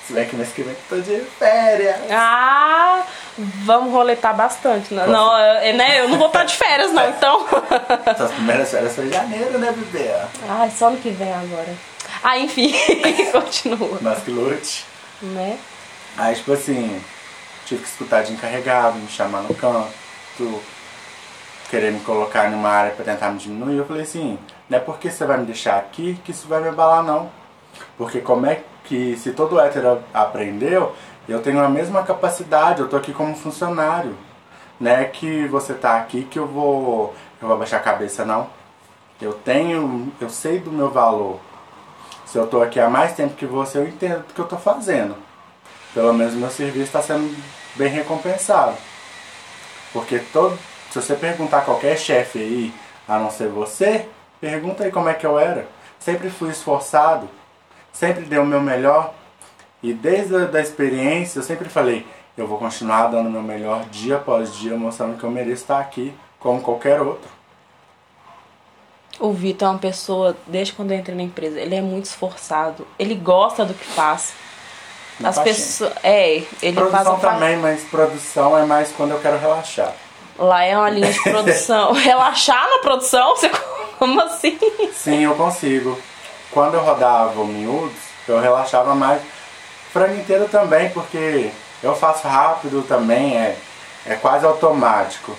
[0.05, 1.95] Se bem que mês que vem eu tô de férias.
[2.11, 3.03] Ah,
[3.37, 4.93] vamos roletar bastante.
[4.93, 5.05] Né?
[5.07, 7.47] Não, eu, né, eu não vou estar de férias, não, então.
[8.17, 10.11] Suas primeiras férias foi em janeiro, né, bebê?
[10.49, 11.73] Ai, só no que vem agora.
[12.23, 12.73] Ah, enfim,
[13.31, 14.85] continua, Nós que lute.
[15.21, 15.59] né?
[16.17, 17.01] Aí, tipo assim,
[17.65, 20.61] tive que escutar de encarregado, me chamar no canto,
[21.69, 23.77] querer me colocar numa área pra tentar me diminuir.
[23.77, 24.37] Eu falei assim,
[24.69, 27.29] não é porque você vai me deixar aqui que isso vai me abalar, não.
[27.97, 30.95] Porque como é que, se todo hétero aprendeu,
[31.27, 34.15] eu tenho a mesma capacidade, eu tô aqui como funcionário.
[34.79, 38.47] Não é que você tá aqui que eu vou, eu vou baixar a cabeça, não.
[39.21, 41.39] Eu tenho, eu sei do meu valor.
[42.33, 44.57] Se eu tô aqui há mais tempo que você, eu entendo do que eu tô
[44.57, 45.15] fazendo.
[45.93, 47.31] Pelo menos meu serviço está sendo
[47.75, 48.75] bem recompensado.
[49.93, 50.57] Porque todo,
[50.89, 52.73] se você perguntar a qualquer chefe aí,
[53.07, 54.07] a não ser você,
[54.41, 55.67] pergunta aí como é que eu era.
[55.99, 57.29] Sempre fui esforçado,
[57.91, 59.13] sempre dei o meu melhor.
[59.83, 62.03] E desde a da experiência eu sempre falei,
[62.35, 65.79] eu vou continuar dando o meu melhor dia após dia, mostrando que eu mereço estar
[65.79, 67.29] aqui, como qualquer outro.
[69.19, 72.85] O Vitor é uma pessoa, desde quando eu entrei na empresa, ele é muito esforçado.
[72.97, 74.33] Ele gosta do que faz.
[75.19, 75.93] Na As pessoas.
[76.03, 79.93] É, ele faz Produção a fa- também, mas produção é mais quando eu quero relaxar.
[80.37, 81.93] Lá é uma linha de produção.
[81.93, 83.35] Relaxar na produção?
[83.35, 83.49] Você
[83.99, 84.57] como assim?
[84.93, 85.97] Sim, eu consigo.
[86.51, 87.93] Quando eu rodava o miúdos,
[88.27, 89.21] eu relaxava mais.
[89.91, 91.51] Frango inteiro também, porque
[91.83, 93.55] eu faço rápido também, é,
[94.07, 95.35] é quase automático.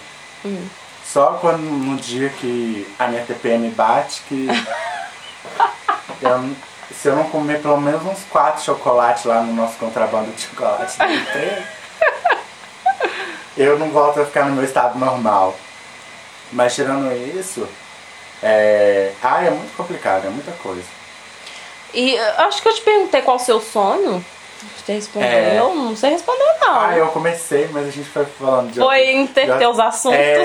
[1.05, 4.49] Só quando no dia que a minha TPM bate, que
[6.21, 6.55] eu
[6.93, 10.97] se eu não comer pelo menos uns quatro chocolates lá no nosso contrabando de chocolate
[10.99, 11.63] do emprego,
[13.57, 15.57] eu não volto a ficar no meu estado normal.
[16.53, 17.69] Mas tirando isso,
[18.43, 19.13] é.
[19.23, 20.85] Ah, é muito complicado, é muita coisa.
[21.93, 24.25] E eu acho que eu te perguntei qual o seu sonho.
[24.77, 25.29] Você respondeu?
[25.29, 25.57] É.
[25.59, 26.81] Não sei responder, não.
[26.81, 28.79] Ah, eu comecei, mas a gente foi falando de.
[28.81, 30.19] Foi outro- inter- de- os assuntos.
[30.19, 30.43] É,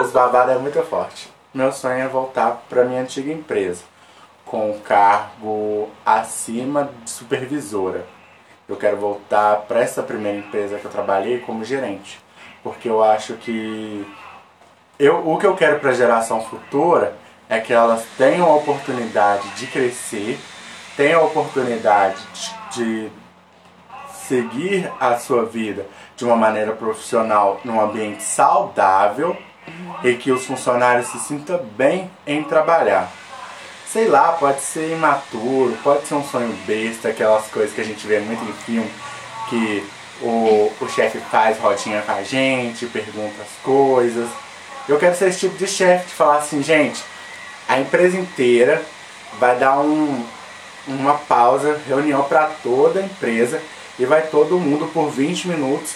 [0.00, 1.28] os babados é muito forte.
[1.54, 3.82] Meu sonho é voltar pra minha antiga empresa.
[4.44, 8.06] com um cargo acima de supervisora.
[8.66, 12.18] Eu quero voltar para essa primeira empresa que eu trabalhei como gerente,
[12.62, 14.06] porque eu acho que
[14.98, 17.14] eu, o que eu quero para a geração futura
[17.46, 20.38] é que elas tenham a oportunidade de crescer,
[20.96, 22.16] tenham a oportunidade
[22.72, 23.12] de, de
[24.28, 25.86] seguir a sua vida
[26.16, 29.36] de uma maneira profissional num ambiente saudável
[30.04, 33.10] e que os funcionários se sintam bem em trabalhar.
[33.90, 38.06] Sei lá, pode ser imaturo, pode ser um sonho besta, aquelas coisas que a gente
[38.06, 38.90] vê muito em filme,
[39.48, 39.86] que
[40.20, 44.28] o, o chefe faz rodinha com a gente, pergunta as coisas.
[44.86, 47.02] Eu quero ser esse tipo de chefe, de falar assim, gente,
[47.66, 48.82] a empresa inteira
[49.38, 50.22] vai dar um,
[50.86, 53.60] uma pausa, reunião para toda a empresa
[53.98, 55.94] e vai todo mundo por 20 minutos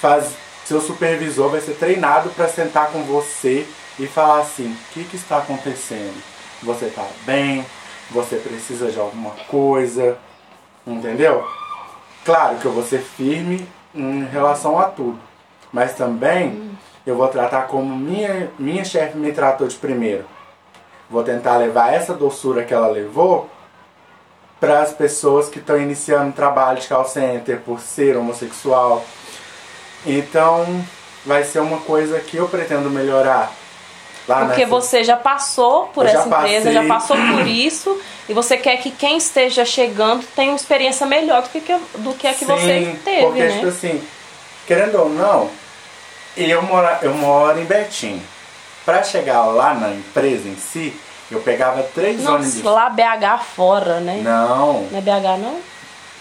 [0.00, 0.36] faz
[0.68, 3.66] seu supervisor vai ser treinado para sentar com você
[3.98, 6.22] e falar assim: o que, que está acontecendo?
[6.62, 7.64] Você está bem?
[8.10, 10.18] Você precisa de alguma coisa?
[10.86, 11.46] Entendeu?
[12.22, 15.18] Claro que eu vou ser firme em relação a tudo,
[15.72, 16.70] mas também
[17.06, 20.26] eu vou tratar como minha, minha chefe me tratou de primeiro.
[21.08, 23.48] Vou tentar levar essa doçura que ela levou
[24.60, 29.04] para as pessoas que estão iniciando trabalho de call center por ser homossexual.
[30.04, 30.84] Então,
[31.24, 33.52] vai ser uma coisa que eu pretendo melhorar.
[34.26, 34.70] Lá Porque nessa...
[34.70, 38.76] você já passou por eu essa já empresa, já passou por isso, e você quer
[38.76, 41.60] que quem esteja chegando tenha uma experiência melhor do que,
[41.98, 43.52] do que a que Sim, você teve, porque, né?
[43.52, 44.02] tipo assim,
[44.66, 45.48] querendo ou não,
[46.36, 48.22] eu moro, eu moro em Betim.
[48.84, 50.94] Pra chegar lá na empresa em si,
[51.30, 52.62] eu pegava três Nossa, ônibus.
[52.62, 54.20] lá BH fora, né?
[54.22, 54.82] Não.
[54.90, 55.60] Não é BH, não?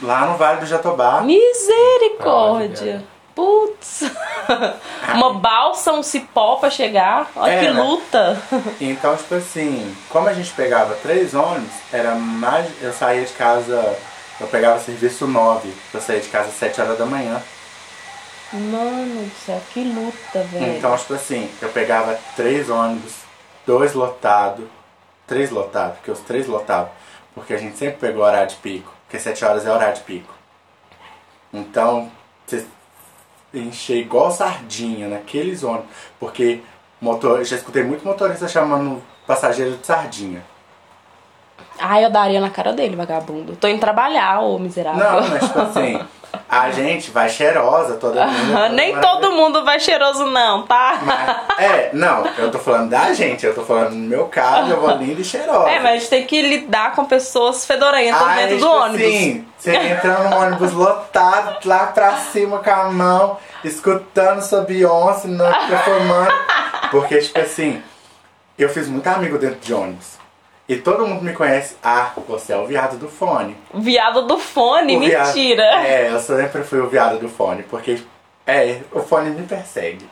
[0.01, 1.21] Lá no Vale do Jatobá.
[1.21, 3.03] Misericórdia!
[3.33, 4.03] Putz!
[5.13, 7.29] Uma balsa, um cipó pra chegar.
[7.35, 7.81] Olha É, que né?
[7.81, 8.41] luta!
[8.81, 12.67] Então, tipo assim, como a gente pegava três ônibus, era mais.
[12.81, 13.95] Eu saía de casa.
[14.39, 15.71] Eu pegava serviço 9.
[15.93, 17.41] Eu saía de casa às 7 horas da manhã.
[18.53, 20.77] Mano do céu, que luta, velho.
[20.77, 23.13] Então, tipo assim, eu pegava três ônibus,
[23.65, 24.65] dois lotados,
[25.27, 26.89] três lotados, porque os três lotavam.
[27.35, 30.33] Porque a gente sempre pegou horário de pico, porque sete horas é horário de pico.
[31.53, 32.11] Então,
[32.45, 32.65] você
[33.53, 35.87] encher igual sardinha naqueles ônibus,
[36.19, 36.61] porque
[36.99, 40.43] motor, já escutei muito motorista chamando passageiro de sardinha.
[41.79, 43.55] Ai, eu daria na cara dele, vagabundo.
[43.55, 45.03] Tô indo trabalhar, ô miserável.
[45.03, 45.99] Não, mas tipo assim,
[46.49, 48.69] a gente vai cheirosa toda mundo.
[48.73, 50.99] Nem todo mundo vai cheiroso, não, tá?
[51.01, 54.79] Mas, é, não, eu tô falando da gente, eu tô falando no meu caso, eu
[54.79, 55.69] vou linda e cheirosa.
[55.69, 59.01] É, mas a gente tem que lidar com pessoas fedorentas dentro do tipo ônibus.
[59.07, 65.27] Assim, você entra no ônibus lotado, lá pra cima com a mão, escutando sua Beyoncé,
[65.27, 66.33] no- performando.
[66.91, 67.81] Porque, tipo assim,
[68.57, 70.17] eu fiz muito amigo dentro de ônibus.
[70.67, 71.77] E todo mundo me conhece.
[71.81, 73.55] Ah, você é o viado do fone.
[73.73, 75.63] Viado do fone, O viado- mentira.
[75.85, 78.01] É, eu sempre fui o viado do fone, porque
[78.45, 80.09] é, o fone me persegue.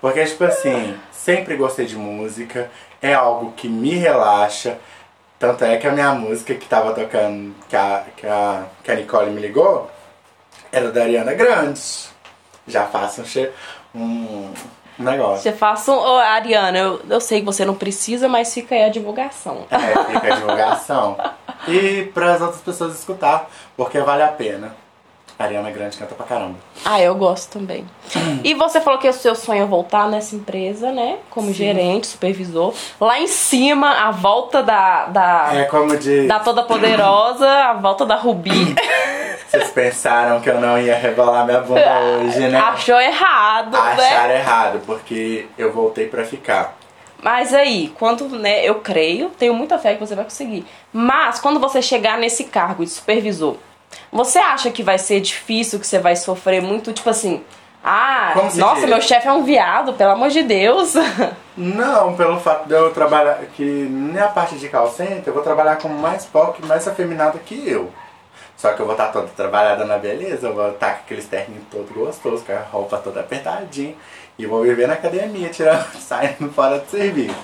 [0.00, 4.78] Porque, tipo assim, sempre gostei de música, é algo que me relaxa.
[5.38, 8.94] Tanto é que a minha música que tava tocando, que a, que a, que a
[8.94, 9.90] Nicole me ligou,
[10.70, 11.80] era da Ariana Grande.
[12.68, 13.50] Já faço um, che-
[13.94, 14.52] um, um
[15.02, 15.42] negócio.
[15.42, 15.96] Você faça um.
[15.96, 19.66] Ô, Ariana, eu, eu sei que você não precisa, mas fica aí a divulgação.
[19.70, 21.16] É, fica a divulgação.
[21.68, 24.76] E para as outras pessoas escutar, porque vale a pena.
[25.38, 26.54] A Ariana Grande canta pra caramba.
[26.82, 27.84] Ah, eu gosto também.
[28.42, 31.18] E você falou que o seu sonho é voltar nessa empresa, né?
[31.28, 32.72] Como gerente, supervisor.
[32.98, 35.06] Lá em cima, a volta da.
[35.06, 35.50] da...
[35.52, 36.26] É como diz.
[36.26, 38.74] Da Toda Poderosa, a volta da Rubi.
[39.46, 42.58] Vocês pensaram que eu não ia rebolar minha bunda hoje, né?
[42.58, 43.78] Achou errado, né?
[43.78, 46.76] Acharam errado, porque eu voltei pra ficar.
[47.22, 50.66] Mas aí, quando, né, eu creio, tenho muita fé que você vai conseguir.
[50.92, 53.56] Mas quando você chegar nesse cargo de supervisor,
[54.12, 57.44] você acha que vai ser difícil, que você vai sofrer muito, tipo assim,
[57.88, 58.88] ah, nossa, diz?
[58.88, 60.94] meu chefe é um viado, pelo amor de Deus.
[61.56, 65.76] Não, pelo fato de eu trabalhar, que na parte de call center, eu vou trabalhar
[65.76, 67.92] com mais POC, mais afeminada que eu.
[68.56, 71.62] Só que eu vou estar toda trabalhada na beleza, eu vou estar com aqueles terninhos
[71.70, 73.94] todo gostoso, com a roupa toda apertadinha.
[74.36, 77.36] E vou viver na academia, tirando, saindo fora do serviço.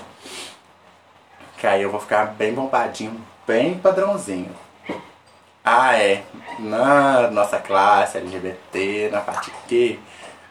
[1.57, 4.51] Que aí eu vou ficar bem bombadinho, bem padrãozinho.
[5.65, 6.23] Ah, é.
[6.59, 9.97] Na nossa classe LGBT, na parte Q,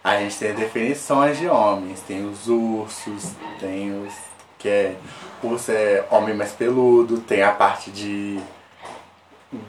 [0.02, 2.00] a gente tem definições de homens.
[2.00, 4.14] Tem os ursos, tem os.
[4.58, 4.96] que é.
[5.42, 8.40] Urso é homem mais peludo, tem a parte de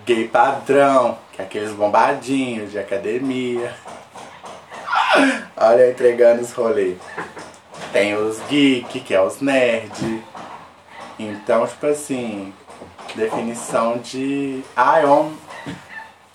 [0.06, 3.76] gay padrão, que é aqueles bombadinhos de academia.
[5.58, 6.98] Olha, entregando os rolês.
[7.92, 10.24] Tem os geek, que é os nerd.
[11.20, 12.54] Então, tipo assim,
[13.16, 14.64] definição de.
[15.08, 15.38] Homem.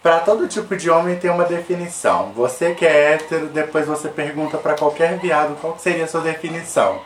[0.01, 2.31] Pra todo tipo de homem tem uma definição.
[2.35, 7.01] Você que é hétero, depois você pergunta pra qualquer viado qual seria a sua definição.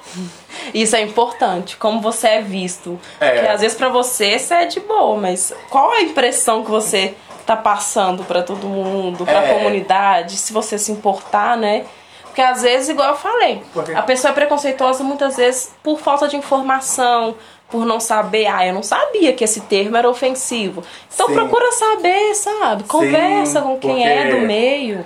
[0.74, 3.00] Isso é importante, como você é visto.
[3.18, 3.30] É.
[3.30, 7.14] Porque às vezes pra você você é de boa, mas qual a impressão que você
[7.46, 9.54] tá passando pra todo mundo, pra É.
[9.54, 11.86] comunidade, se você se importar, né?
[12.24, 13.62] Porque às vezes, igual eu falei,
[13.96, 17.34] a pessoa é preconceituosa muitas vezes por falta de informação,
[17.72, 20.84] por não saber, ah, eu não sabia que esse termo era ofensivo.
[21.12, 21.34] Então Sim.
[21.34, 22.84] procura saber, sabe?
[22.84, 25.04] Conversa com quem é do meio.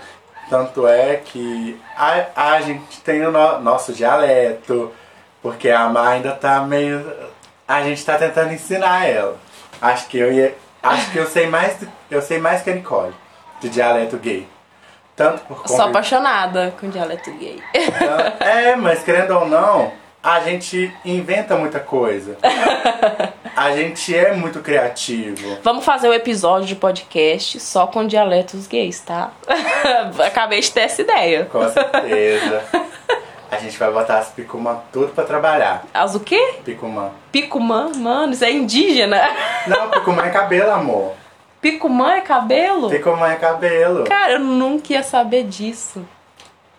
[0.50, 4.92] Tanto é que a, a gente tem o no- nosso dialeto,
[5.40, 7.10] porque a Má ainda tá meio.
[7.66, 9.36] A gente tá tentando ensinar ela.
[9.80, 10.54] Acho que eu ia.
[10.82, 11.76] Acho que eu sei mais.
[12.10, 13.12] Eu sei mais que a Nicole,
[13.60, 14.46] de dialeto gay.
[15.16, 17.60] Tanto por Sou convi- apaixonada com dialeto gay.
[18.40, 19.90] É, mas querendo ou não,
[20.22, 22.36] a gente inventa muita coisa.
[23.56, 25.56] A gente é muito criativo.
[25.62, 29.30] Vamos fazer um episódio de podcast só com dialetos gays, tá?
[30.26, 31.46] Acabei de ter essa ideia.
[31.46, 32.62] Com certeza.
[33.50, 35.86] A gente vai botar as picumã tudo pra trabalhar.
[35.94, 36.56] As o quê?
[36.64, 37.12] Picumã.
[37.32, 37.90] Picumã?
[37.96, 39.26] Mano, isso é indígena.
[39.66, 41.14] Não, picumã é cabelo, amor.
[41.60, 42.90] Picumã é cabelo?
[42.90, 44.04] Picumã é cabelo.
[44.04, 46.06] Cara, eu nunca ia saber disso.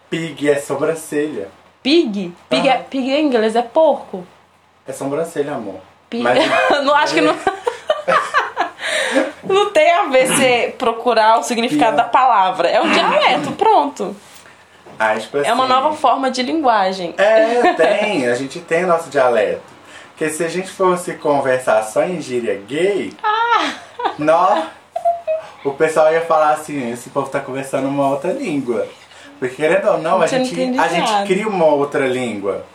[0.10, 1.50] Pig é sobrancelha.
[1.88, 2.34] Pig?
[2.50, 4.28] Pig, é, pig em inglês é porco.
[4.86, 5.80] É sobrancelha, amor.
[6.10, 6.21] Pig.
[6.21, 6.38] Mas
[6.84, 7.34] não acho que não.
[9.43, 12.04] não tem a ver se procurar o significado Pia.
[12.04, 12.67] da palavra.
[12.67, 14.13] É um dialeto, pronto.
[15.00, 17.15] ah, tipo É uma assim, nova forma de linguagem.
[17.17, 18.28] É, tem.
[18.28, 19.62] A gente tem nosso dialeto.
[20.10, 23.76] Porque se a gente fosse conversar só em gíria gay, Ah!
[24.17, 24.63] nó,
[25.63, 28.86] o pessoal ia falar assim, esse povo tá conversando uma outra língua.
[29.39, 32.65] Porque querendo ou não, a gente, a gente cria uma outra língua.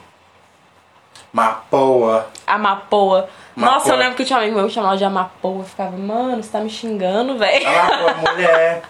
[1.33, 2.29] Mapoa.
[2.47, 3.29] Amapoa.
[3.57, 3.75] Mapoa.
[3.75, 5.61] Nossa, eu lembro que tinha um amigo meu que chamava de Amapoa.
[5.61, 7.67] Eu ficava, mano, você tá me xingando, velho.
[7.67, 8.83] A Mapoa é mulher.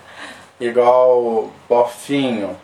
[0.61, 2.57] Igual bofinho.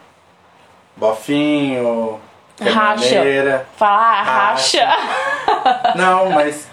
[0.96, 2.20] Bofinho.
[2.60, 2.74] Racha.
[2.74, 3.68] caminhoneira.
[3.76, 4.84] Falar Racha.
[4.84, 5.94] racha.
[5.94, 6.68] Não, mas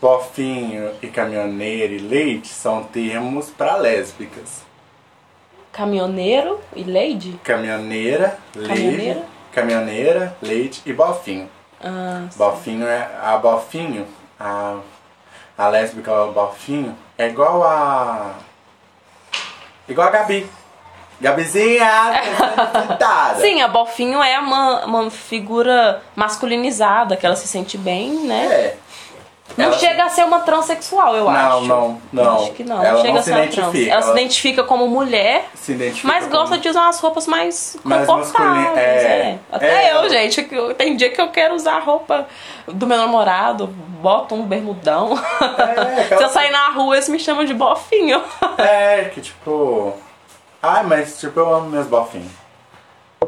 [0.00, 4.67] bofinho e caminhoneiro e leite são termos para lésbicas.
[5.72, 7.38] Caminhoneiro e lady?
[7.44, 10.36] Caminhoneira, leite, Caminhoneira?
[10.42, 11.48] leite e bofinho.
[11.82, 14.06] Ah, Bofinho é a bofinho,
[14.38, 14.78] a,
[15.56, 18.34] a lésbica o bofinho é igual a
[19.88, 20.50] igual a Gabi.
[21.20, 22.12] Gabizinha.
[23.40, 28.44] Sim, a Bofinho é uma, uma figura masculinizada, que ela se sente bem, né?
[28.46, 28.76] É.
[29.56, 31.66] Não Ela- chega a ser uma transexual, eu Não, acho.
[31.66, 32.36] não, não.
[32.36, 32.80] Acho que não.
[32.82, 33.54] Ela chega não a se ser uma trans.
[33.56, 37.00] identifica, Ela, se ela- identifica como mulher, se identifica mas como- gosta de usar umas
[37.00, 38.28] roupas mais confortáveis.
[38.32, 39.38] masculina- é.
[39.50, 39.94] Até É.
[39.96, 40.42] eu, gente.
[40.76, 42.28] Tem dia que eu quero usar a roupa
[42.68, 45.18] do meu namorado, boto um bermudão.
[45.18, 48.22] É, Se eu sair na rua, eles me chamam de bofinho.
[48.58, 49.92] É, que tipo.
[50.62, 52.30] Ai, mas tipo, eu amo meus bofinhos.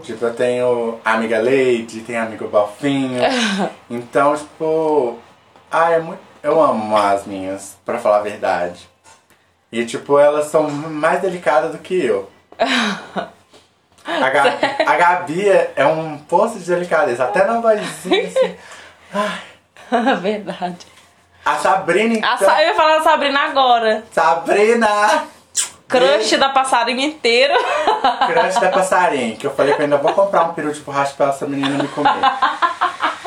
[0.03, 3.21] Tipo, eu tenho amiga Leite, tenho amigo bofinho.
[3.91, 5.19] então, tipo.
[5.71, 6.21] Ai, é muito.
[6.43, 8.89] Eu amo as minhas, pra falar a verdade.
[9.71, 12.31] E tipo, elas são mais delicadas do que eu.
[14.03, 14.57] A, Gabi,
[14.87, 18.57] a Gabi é é um poço de delicadeza, até na vozinha assim.
[20.21, 20.87] Verdade.
[21.45, 22.31] A Sabrina, então.
[22.33, 24.03] A Sa- eu ia falar da Sabrina agora.
[24.11, 25.25] Sabrina!
[25.87, 27.55] Crush da passarinho inteiro.
[28.27, 31.13] Crush da passarinho, que eu falei que eu ainda vou comprar um peru de borracha
[31.17, 32.11] pra essa menina me comer.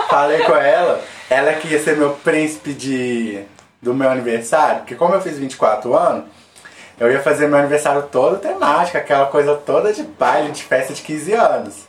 [0.10, 1.02] falei com ela,
[1.34, 3.44] ela que ia ser meu príncipe de,
[3.82, 6.26] do meu aniversário, porque como eu fiz 24 anos,
[7.00, 11.02] eu ia fazer meu aniversário todo temático, aquela coisa toda de baile, de festa de
[11.02, 11.88] 15 anos.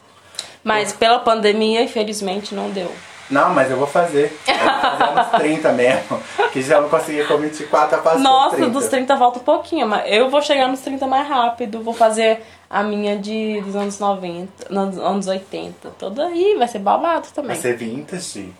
[0.62, 2.90] Mas pela pandemia, infelizmente, não deu.
[3.30, 4.36] Não, mas eu vou fazer.
[4.46, 6.20] Eu vou fazer uns 30 mesmo.
[6.52, 8.70] Que já não conseguia com 24 a fazer Nossa, 30.
[8.70, 11.82] dos 30 volta um pouquinho, mas eu vou chegar nos 30 mais rápido.
[11.82, 15.90] Vou fazer a minha de dos anos 90, nos anos 80.
[15.98, 17.52] Toda aí, vai ser babado também.
[17.52, 18.52] Vai ser vintage.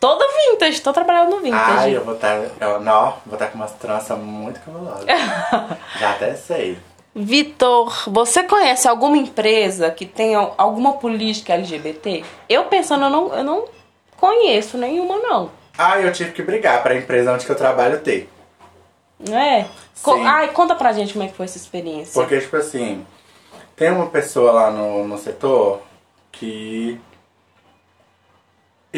[0.00, 1.78] Toda vintage, tô trabalhando no vintage.
[1.78, 2.42] Ai, eu vou estar.
[2.60, 5.04] Eu, não, vou estar com umas tranças muito cabulosas.
[5.98, 6.78] Já até sei.
[7.14, 12.22] Vitor, você conhece alguma empresa que tenha alguma política LGBT?
[12.48, 13.64] Eu pensando, eu não, eu não
[14.18, 15.50] conheço nenhuma, não.
[15.78, 18.28] Ah, eu tive que brigar pra empresa onde que eu trabalho ter.
[19.18, 19.66] Não é?
[20.02, 20.20] Co-.
[20.22, 22.12] Ai, conta pra gente como é que foi essa experiência.
[22.12, 23.06] Porque, tipo assim,
[23.74, 25.80] tem uma pessoa lá no, no setor
[26.32, 27.00] que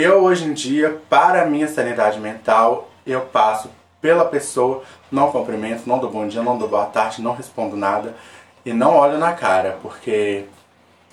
[0.01, 3.71] eu hoje em dia, para a minha sanidade mental, eu passo
[4.01, 8.15] pela pessoa, não cumprimento, não dou bom dia, não dou boa tarde, não respondo nada
[8.65, 10.45] e não olho na cara, porque,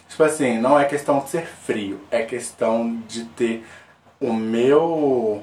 [0.08, 3.66] tipo assim, não é questão de ser frio, é questão de ter
[4.20, 5.42] o meu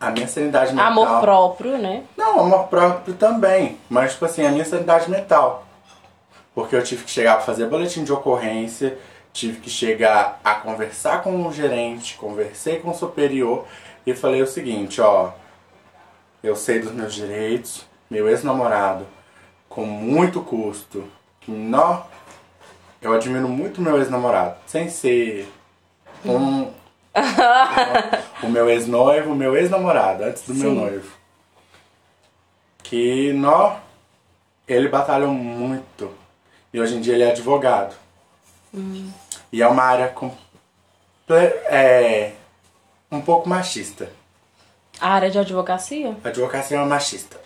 [0.00, 0.92] a minha sanidade mental.
[0.92, 2.02] Amor próprio, né?
[2.16, 3.78] Não, amor próprio também.
[3.88, 5.64] Mas, tipo assim, a minha sanidade mental.
[6.54, 8.98] Porque eu tive que chegar pra fazer boletim de ocorrência,
[9.34, 13.66] tive que chegar a conversar com o gerente, conversei com o superior
[14.06, 15.32] e falei o seguinte, ó.
[16.40, 19.06] Eu sei dos meus direitos, meu ex-namorado,
[19.68, 21.04] com muito custo,
[21.40, 22.06] que não.
[23.02, 25.48] Eu admiro muito meu ex-namorado, sem ser
[26.24, 26.70] um.
[28.42, 30.76] o meu ex-noivo, o meu ex-namorado, antes do meu Sim.
[30.76, 31.12] noivo.
[32.82, 33.78] Que nó,
[34.68, 36.10] ele batalhou muito.
[36.72, 38.03] E hoje em dia ele é advogado.
[39.52, 40.36] E é uma área comple-
[41.66, 42.32] é,
[43.10, 44.08] um pouco machista.
[45.00, 46.16] A área de advocacia?
[46.24, 47.38] A advocacia é machista.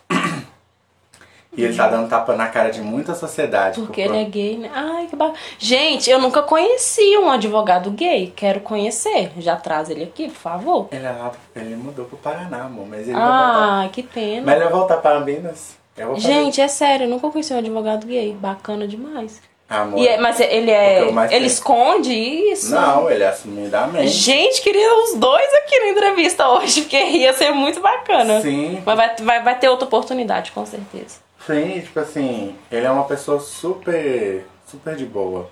[1.57, 3.81] E ele tá dando tapa na cara de muita sociedade.
[3.81, 4.70] Porque por- ele é gay, né?
[4.72, 5.37] Ai, que bacana.
[5.59, 8.33] Gente, eu nunca conheci um advogado gay.
[8.37, 9.33] Quero conhecer.
[9.39, 10.89] Já traz ele aqui, por favor.
[10.93, 13.85] Ele, é lá, ele mudou pro Paraná, amor, mas ele vai voltar.
[13.85, 14.43] Ah, que pena.
[14.47, 15.76] Mas ele vai voltar para Minas.
[16.16, 18.35] Gente, é sério, eu nunca conheci um advogado gay.
[18.35, 19.41] Bacana demais.
[19.68, 20.02] Amor.
[20.06, 21.02] É- mas ele é.
[21.02, 22.70] Ele tenho- esconde isso?
[22.74, 24.08] Não, ele é assumidamente.
[24.08, 28.40] Gente, queria os dois aqui na entrevista hoje, porque ia ser muito bacana.
[28.40, 28.82] Sim.
[28.86, 31.16] Mas vai, vai, vai ter outra oportunidade, com certeza.
[31.46, 34.44] Sim, tipo assim, ele é uma pessoa super.
[34.66, 35.48] super de boa.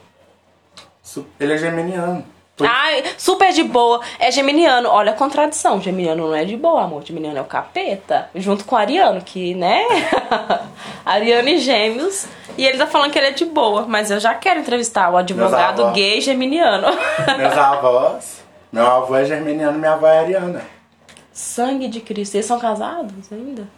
[1.39, 2.25] Ele é geminiano.
[2.57, 4.01] Por- Ai, super de boa.
[4.19, 4.89] É geminiano.
[4.89, 5.79] Olha a contradição.
[5.81, 7.05] Geminiano não é de boa, amor.
[7.05, 8.31] Geminiano é o capeta.
[8.35, 9.85] Junto com o Ariano, que, né?
[11.05, 12.27] Ariano e gêmeos.
[12.57, 13.85] E ele tá falando que ele é de boa.
[13.87, 16.87] Mas eu já quero entrevistar o advogado gay geminiano.
[17.37, 18.43] Meus avós.
[18.73, 20.63] Meu avô é germiniano, minha avó é ariana.
[21.33, 22.37] Sangue de Cristo.
[22.37, 23.69] Eles são casados ainda?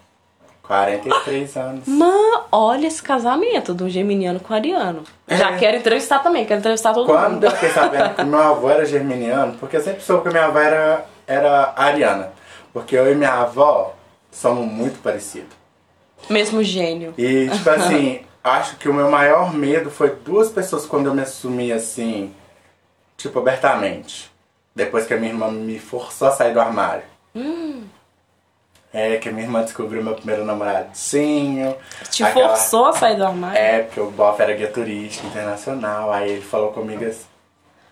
[0.69, 1.89] 43 anos.
[1.89, 5.03] Mano, olha esse casamento do geminiano com o ariano.
[5.27, 5.57] Já É.
[5.59, 6.45] quero entrevistar também.
[6.45, 7.45] Quero entrevistar todo Quando mundo.
[7.45, 10.59] eu fiquei sabendo que meu avô era germiniano, porque eu sempre soube que minha avó
[10.59, 12.33] era, era ariana.
[12.73, 13.95] Porque eu e minha avó
[14.31, 15.57] somos muito parecidos.
[16.29, 17.15] Mesmo gênio.
[17.17, 21.23] E, tipo assim, acho que o meu maior medo foi duas pessoas quando eu me
[21.23, 22.35] assumi assim,
[23.17, 24.31] tipo, abertamente.
[24.77, 27.03] Depois que a minha irmã me forçou a sair do armário.
[28.93, 31.77] É, que a minha irmã descobriu meu primeiro namoradinho.
[32.11, 33.59] Te aquela- forçou a sair do armário?
[33.59, 36.11] É, porque o Boff era guia turístico internacional.
[36.13, 37.27] Aí ele falou comigo assim.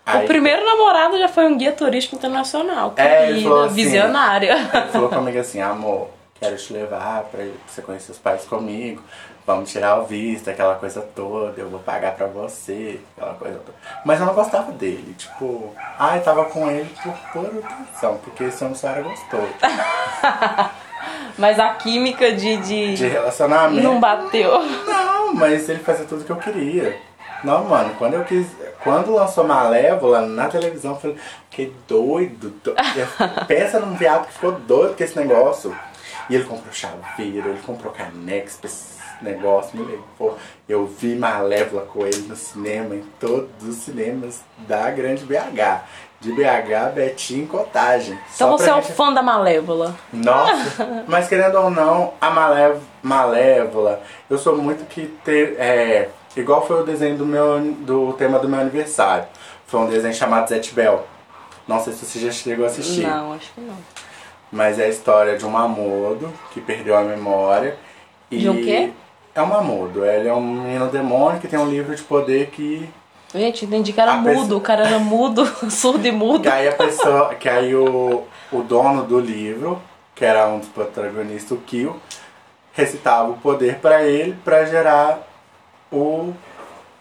[0.07, 2.95] O aí- primeiro namorado já foi um guia turístico internacional.
[2.97, 4.53] É, ele falou assim- visionária.
[4.73, 6.09] Ele falou comigo assim, amor,
[6.41, 9.03] quero te levar pra você conhecer os pais comigo.
[9.47, 13.79] Vamos tirar o visto, aquela coisa toda, eu vou pagar pra você, aquela coisa toda.
[14.05, 18.65] Mas eu não gostava dele, tipo, ai, tava com ele por pura atenção, porque esse
[18.65, 19.47] homem só era gostoso.
[21.39, 22.95] Mas a química de, de...
[22.95, 23.83] De relacionamento.
[23.83, 24.51] não bateu.
[24.87, 26.97] Não, mas ele fazia tudo que eu queria.
[27.45, 28.47] Não, mano, quando eu quis.
[28.83, 31.17] Quando lançou Malévola na televisão, eu falei,
[31.51, 32.51] que doido.
[32.65, 33.07] do- eu-
[33.47, 35.77] Pensa num viado que ficou doido com esse negócio.
[36.31, 40.37] E ele comprou chaveiro, ele comprou canex pra esse negócio, me levou.
[40.69, 45.83] Eu vi Malévola com ele no cinema, em todos os cinemas da Grande BH.
[46.27, 48.19] De BH, Betim e Cotagem.
[48.35, 49.95] Então Só você é um gente- fã da Malévola.
[50.13, 55.55] nossa, mas querendo ou não, a Malév Malévola, eu sou muito que ter.
[55.57, 59.25] É, igual foi o desenho do meu do tema do meu aniversário.
[59.69, 61.07] Foi um desenho chamado Zet Bell.
[61.69, 63.07] Não sei se você já chegou a assistir.
[63.07, 63.77] Não, acho que não.
[64.51, 67.77] Mas é a história de um mamudo que perdeu a memória.
[68.31, 68.91] E De um quê?
[69.33, 70.05] É um mamudo.
[70.05, 72.89] Ele é um menino demônio que tem um livro de poder que
[73.35, 74.41] Gente, entendi que era A mudo.
[74.41, 76.43] pessoa- O cara era mudo, surdo e mudo.
[76.43, 79.81] Que aí a pessoa, que aí o, o dono do livro,
[80.15, 82.01] que era um dos protagonistas, o Kill,
[82.73, 85.27] recitava o poder pra ele pra gerar
[85.93, 86.33] o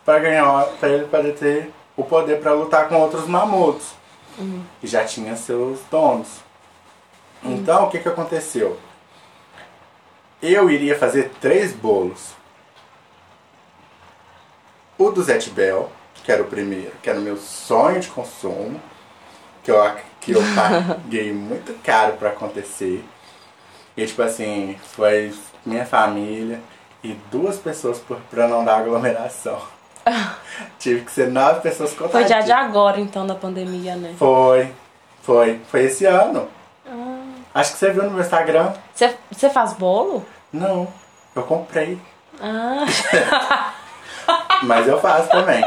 [0.04, 3.94] para ganhar para ele poder ter o poder pra lutar com outros mamutos.
[4.82, 6.28] Que já tinha seus donos.
[7.44, 8.78] Então, o que que aconteceu?
[10.42, 12.32] Eu iria fazer três bolos.
[14.98, 15.90] O do Zet Bell,
[16.24, 18.80] que era o primeiro, que era o meu sonho de consumo,
[19.64, 23.04] que eu, que eu paguei muito caro pra acontecer.
[23.98, 25.34] E tipo assim, foi
[25.66, 26.60] minha família
[27.04, 29.62] e duas pessoas por, pra não dar aglomeração.
[30.80, 32.30] Tive que ser nove pessoas Foi contadas.
[32.30, 34.16] já de agora, então, da pandemia, né?
[34.18, 34.72] Foi,
[35.22, 36.48] foi, foi esse ano.
[36.88, 37.24] Ah.
[37.54, 38.74] Acho que você viu no meu Instagram.
[38.94, 40.26] Você você faz bolo?
[40.52, 40.88] Não,
[41.36, 42.00] eu comprei.
[42.42, 42.86] Ah,
[44.64, 45.64] Mas eu faço também.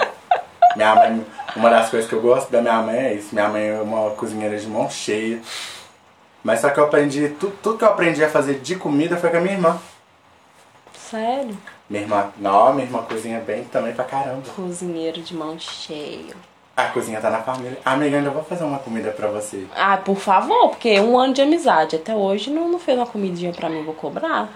[0.78, 1.26] Minha mãe,
[1.56, 3.30] uma das coisas que eu gosto da minha mãe é isso.
[3.34, 5.40] Minha mãe é uma cozinheira de mão cheia.
[6.44, 9.28] Mas só que eu aprendi, tudo, tudo que eu aprendi a fazer de comida foi
[9.28, 9.76] com a minha irmã.
[10.96, 11.58] sério?
[11.90, 14.42] Minha irmã, não, minha irmã cozinha bem também pra caramba.
[14.54, 16.36] Cozinheiro de mão cheia.
[16.76, 17.76] A cozinha tá na família.
[17.84, 19.66] Amiga, ainda vou fazer uma comida pra você.
[19.74, 21.96] Ah, por favor, porque um ano de amizade.
[21.96, 24.48] Até hoje não, não fez uma comidinha pra mim, vou cobrar.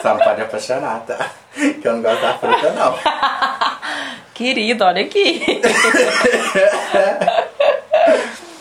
[0.00, 1.28] Só não pode apaixonar, tá?
[1.54, 2.94] Que eu não gosto da fruta, não.
[4.34, 5.62] Querido, olha aqui.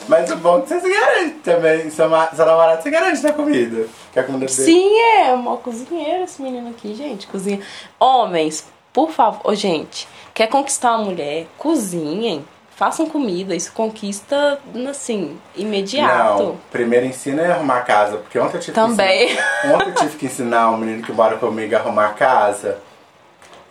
[0.07, 1.89] Mas o bom é que você se garante também.
[1.89, 3.88] Seu, namorado se garante na comida.
[4.11, 4.51] Que a comida dele.
[4.51, 7.26] Sim, é uma cozinheira esse menino aqui, gente.
[7.26, 7.59] Cozinha.
[7.99, 11.47] Homens, por favor, gente, quer conquistar uma mulher?
[11.57, 12.45] Cozinhem.
[12.76, 14.59] Façam comida, isso conquista,
[14.89, 16.43] assim, imediato.
[16.43, 19.28] Não, primeiro ensina a arrumar a casa, porque ontem eu tive Também.
[19.28, 22.13] que ensinar, ontem eu tive que ensinar um menino que mora comigo a arrumar a
[22.13, 22.80] casa.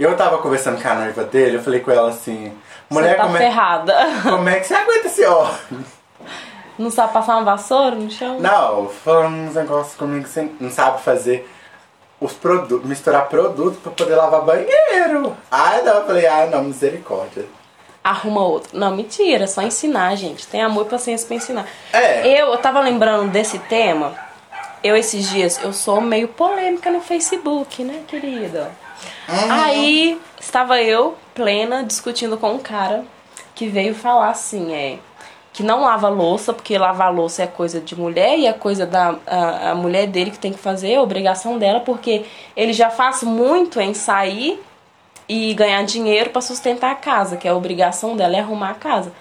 [0.03, 2.53] Eu tava conversando com a noiva dele, eu falei com ela assim,
[2.91, 3.95] mulher, tá como, é, ferrada.
[4.29, 5.87] como é que você aguenta esse homem?
[6.77, 8.41] Não sabe passar uma vassoura no chão?
[8.41, 11.49] Não, falando uns negócios comigo, você não sabe fazer
[12.21, 15.37] os produtos, misturar produtos pra poder lavar banheiro.
[15.49, 17.45] Ai não, eu falei, ah não, misericórdia.
[18.03, 18.77] Arruma outro.
[18.77, 20.49] Não, mentira, é só ensinar, gente.
[20.49, 21.67] Tem amor e paciência pra ensinar.
[21.93, 22.27] É.
[22.27, 24.17] Eu, eu tava lembrando desse tema.
[24.83, 28.73] Eu, esses dias, eu sou meio polêmica no Facebook, né, querida?
[29.29, 33.05] Aí, estava eu, plena, discutindo com um cara
[33.55, 34.99] que veio falar assim, é...
[35.53, 39.17] Que não lava louça, porque lavar louça é coisa de mulher e é coisa da
[39.27, 42.25] a, a mulher dele que tem que fazer, é obrigação dela, porque
[42.57, 44.59] ele já faz muito em sair
[45.29, 48.75] e ganhar dinheiro pra sustentar a casa, que é a obrigação dela é arrumar a
[48.75, 49.13] casa.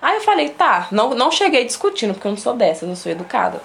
[0.00, 2.96] Aí eu falei, tá, não, não cheguei discutindo, porque eu não sou dessa, eu não
[2.96, 3.60] sou educada.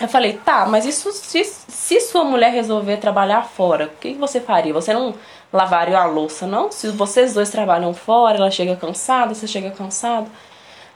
[0.00, 4.40] Eu falei, tá, mas isso se, se sua mulher resolver trabalhar fora, o que você
[4.40, 4.72] faria?
[4.72, 5.14] Você não
[5.52, 6.72] lavaria a louça, não?
[6.72, 10.30] Se vocês dois trabalham fora, ela chega cansada, você chega cansado.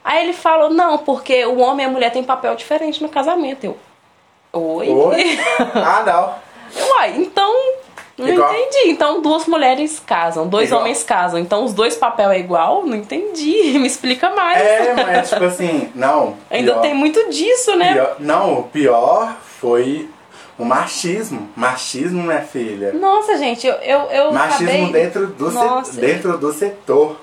[0.03, 3.65] Aí ele falou, não, porque o homem e a mulher têm papel diferente no casamento.
[3.65, 3.77] Eu,
[4.53, 4.89] oi?
[4.89, 5.39] Oi?
[5.75, 6.35] ah não.
[6.89, 7.53] Uai, então.
[8.17, 8.89] Não Igual- entendi.
[8.89, 11.39] Então duas mulheres casam, dois Igual- homens casam.
[11.39, 12.83] Então os dois papel é igual?
[12.85, 13.77] Não entendi.
[13.77, 14.59] Me explica mais.
[14.61, 16.35] É, mas tipo assim, não.
[16.49, 17.93] Ainda pior- tem muito disso, né?
[17.93, 20.09] pior- Não, o pior foi
[20.57, 21.47] o machismo.
[21.55, 22.91] Machismo, minha filha.
[22.93, 24.91] Nossa, gente, eu, eu, eu Machismo acabei...
[24.91, 26.01] dentro, do Nossa.
[26.01, 27.19] dentro do setor.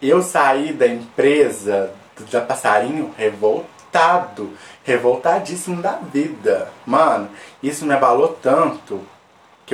[0.00, 1.90] Eu saí da empresa
[2.30, 4.50] da Passarinho revoltado,
[4.84, 6.70] revoltadíssimo da vida.
[6.86, 7.28] Mano,
[7.62, 9.00] isso me abalou tanto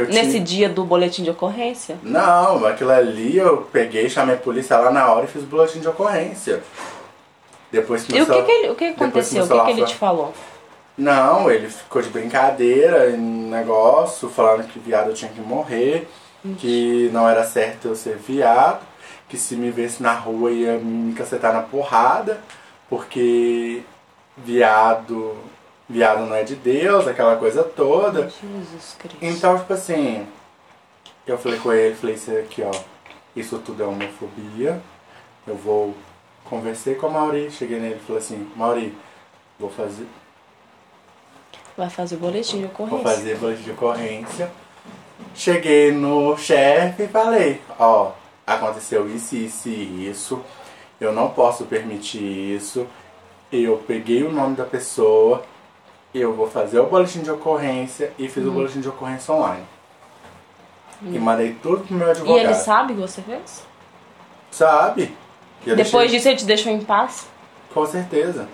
[0.02, 0.40] Nesse tive...
[0.40, 1.98] dia do boletim de ocorrência.
[2.02, 5.80] Não, aquilo ali eu peguei, chamei a polícia lá na hora e fiz o boletim
[5.80, 6.62] de ocorrência.
[7.70, 9.44] Depois que E o que, celu- que, ele, o que aconteceu?
[9.44, 10.34] O que, que ele celular te falou?
[10.96, 16.08] não, ele ficou de brincadeira, em negócio, falando que viado tinha que morrer,
[16.58, 18.80] que não era certo eu ser viado,
[19.28, 22.38] que se me visse na rua ia me cacetar na porrada,
[22.88, 23.82] porque
[24.36, 25.34] viado,
[25.88, 28.22] viado não é de Deus, aquela coisa toda.
[28.22, 29.18] Jesus Cristo.
[29.22, 30.26] Então, tipo assim,
[31.26, 32.70] eu falei com ele, falei isso aqui, ó,
[33.34, 34.80] isso tudo é homofobia,
[35.46, 35.94] eu vou
[36.44, 38.96] conversei com a Mauri, cheguei nele e falei assim, Mauri,
[39.58, 40.06] vou fazer,
[41.76, 43.02] Vai fazer o boletim de Vou ocorrência.
[43.10, 44.50] fazer boletim de ocorrência.
[45.34, 48.12] Cheguei no chefe e falei, ó,
[48.46, 50.40] aconteceu isso, isso e isso.
[51.00, 52.86] Eu não posso permitir isso.
[53.50, 55.42] Eu peguei o nome da pessoa,
[56.20, 58.54] eu vou fazer o boletim de ocorrência e fiz o Uhum.
[58.54, 59.64] boletim de ocorrência online.
[61.02, 62.38] E mandei tudo pro meu E advogado.
[62.44, 63.62] ele sabe que você fez?
[64.50, 65.14] Sabe?
[65.66, 67.26] E Depois deixei- disso ele te deixou em paz?
[67.72, 68.46] Com certeza.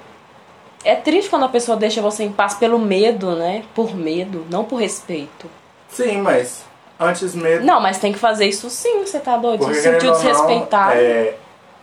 [0.83, 3.65] É triste quando a pessoa deixa você em paz pelo medo, né?
[3.75, 5.47] Por medo, não por respeito.
[5.91, 6.65] Sim, mas
[6.99, 7.67] antes mesmo.
[7.67, 9.61] Não, mas tem que fazer isso sim, você tá doido?
[9.61, 10.93] Porque Você se sentiu ou não, desrespeitado.
[10.95, 11.35] é,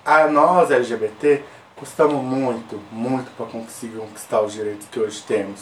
[0.04, 1.44] a nós LGBT
[1.78, 5.62] custamos muito, muito para conseguir conquistar os direitos que hoje temos.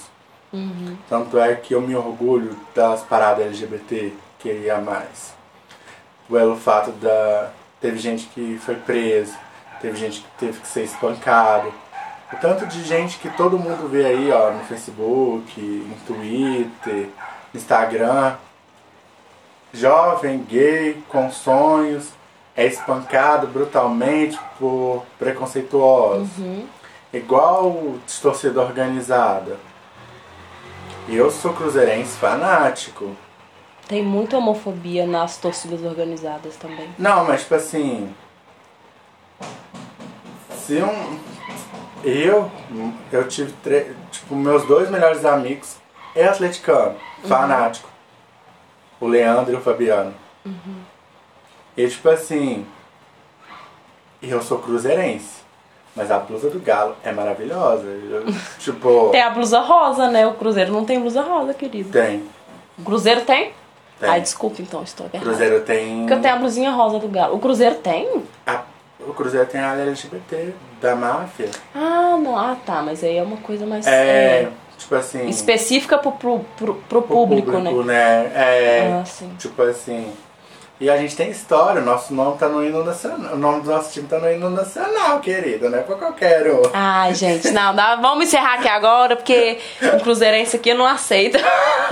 [0.51, 0.97] Uhum.
[1.09, 5.34] Tanto é que eu me orgulho das paradas LGBT que ia mais.
[6.30, 7.51] Pelo fato da.
[7.82, 9.38] Teve gente que foi presa,
[9.82, 11.72] teve gente que teve que ser espancado.
[12.34, 17.09] O tanto de gente que todo mundo vê aí, ó, no Facebook, no Twitter,
[17.53, 18.36] no Instagram.
[19.74, 22.09] Jovem, gay, com sonhos,
[22.55, 26.29] é espancado brutalmente por preconceituosos.
[27.13, 29.57] Igual torcida organizada.
[31.07, 33.15] Eu sou cruzeirense fanático.
[33.87, 36.89] Tem muita homofobia nas torcidas organizadas também.
[36.97, 38.13] Não, mas tipo assim.
[40.57, 41.19] Se um.
[42.03, 42.49] Eu.
[43.11, 43.51] Eu tive.
[43.63, 45.75] tre- Tipo, meus dois melhores amigos
[46.15, 46.95] é atleticano,
[47.27, 47.87] fanático.
[48.99, 50.13] O Leandro e o Fabiano.
[51.78, 52.65] E tipo assim.
[54.21, 55.43] Eu sou cruzeirense.
[55.95, 57.86] Mas a blusa do Galo é maravilhosa.
[57.86, 58.26] Eu,
[58.59, 59.09] tipo.
[59.11, 60.28] Tem a blusa rosa, né?
[60.28, 61.89] O Cruzeiro não tem blusa rosa, querido.
[61.89, 62.23] Tem.
[62.78, 63.53] O Cruzeiro tem?
[63.99, 64.09] Tem.
[64.09, 65.30] Ai, desculpa então, estou errada.
[65.30, 65.99] Cruzeiro tem.
[65.99, 67.36] Porque eu tenho a blusinha rosa do Galo.
[67.36, 68.23] O Cruzeiro tem?
[68.45, 68.63] A-
[68.99, 71.49] o Cruzeiro tem a área LGBT da máfia.
[71.73, 72.38] Ah, não.
[72.38, 72.82] Ah, tá.
[72.82, 75.30] Mas aí é uma coisa mais É, é, tipo assim.
[75.30, 77.71] específica pro, pro, pro, pro pro público, né?
[77.71, 78.32] né?
[78.36, 79.03] É, Ah,
[79.38, 80.11] tipo assim.
[80.80, 83.34] E a gente tem história, o nosso nome tá no hino nacional.
[83.34, 86.61] O nome do nosso time tá no hino nacional, querido, não é pra qualquer um.
[86.73, 91.39] Ai, gente, não, dá, vamos encerrar aqui agora, porque o Cruzeirense aqui não aceita.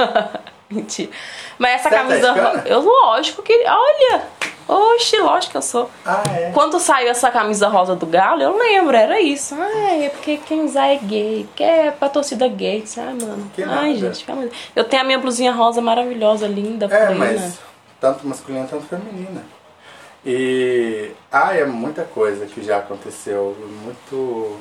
[0.69, 1.11] Mentira.
[1.57, 2.31] Mas essa Você é camisa.
[2.31, 2.63] atleticana?
[2.65, 3.53] Eu, lógico que.
[3.65, 4.21] Olha!
[4.67, 5.89] Oxe, lógico que eu sou.
[6.05, 6.51] Ah, é.
[6.53, 9.55] Quando saiu essa camisa rosa do Galo, eu lembro, era isso.
[9.59, 12.83] Ai, é porque quem usar é gay, porque é pra torcida gay.
[12.97, 13.51] Ai, mano.
[13.53, 13.93] Que Ai, nada.
[14.13, 14.47] gente, calma.
[14.75, 17.13] Eu tenho a minha blusinha rosa maravilhosa, linda, É, plena.
[17.15, 17.59] mas
[18.03, 19.41] tanto masculina tanto feminina.
[20.25, 21.11] E.
[21.31, 23.55] Ah, é muita coisa que já aconteceu.
[23.81, 24.57] Muito.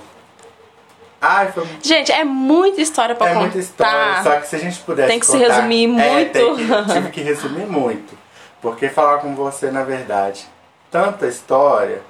[1.20, 1.66] Ai, foi.
[1.82, 3.40] Gente, é muita história pra É contar.
[3.40, 6.32] muita história, só que se a gente pudesse Tem que se contar- resumir É, muito.
[6.32, 8.16] tem que- tive que resumir muito.
[8.60, 10.46] Porque falar com você, na verdade,
[10.90, 12.00] tanta história,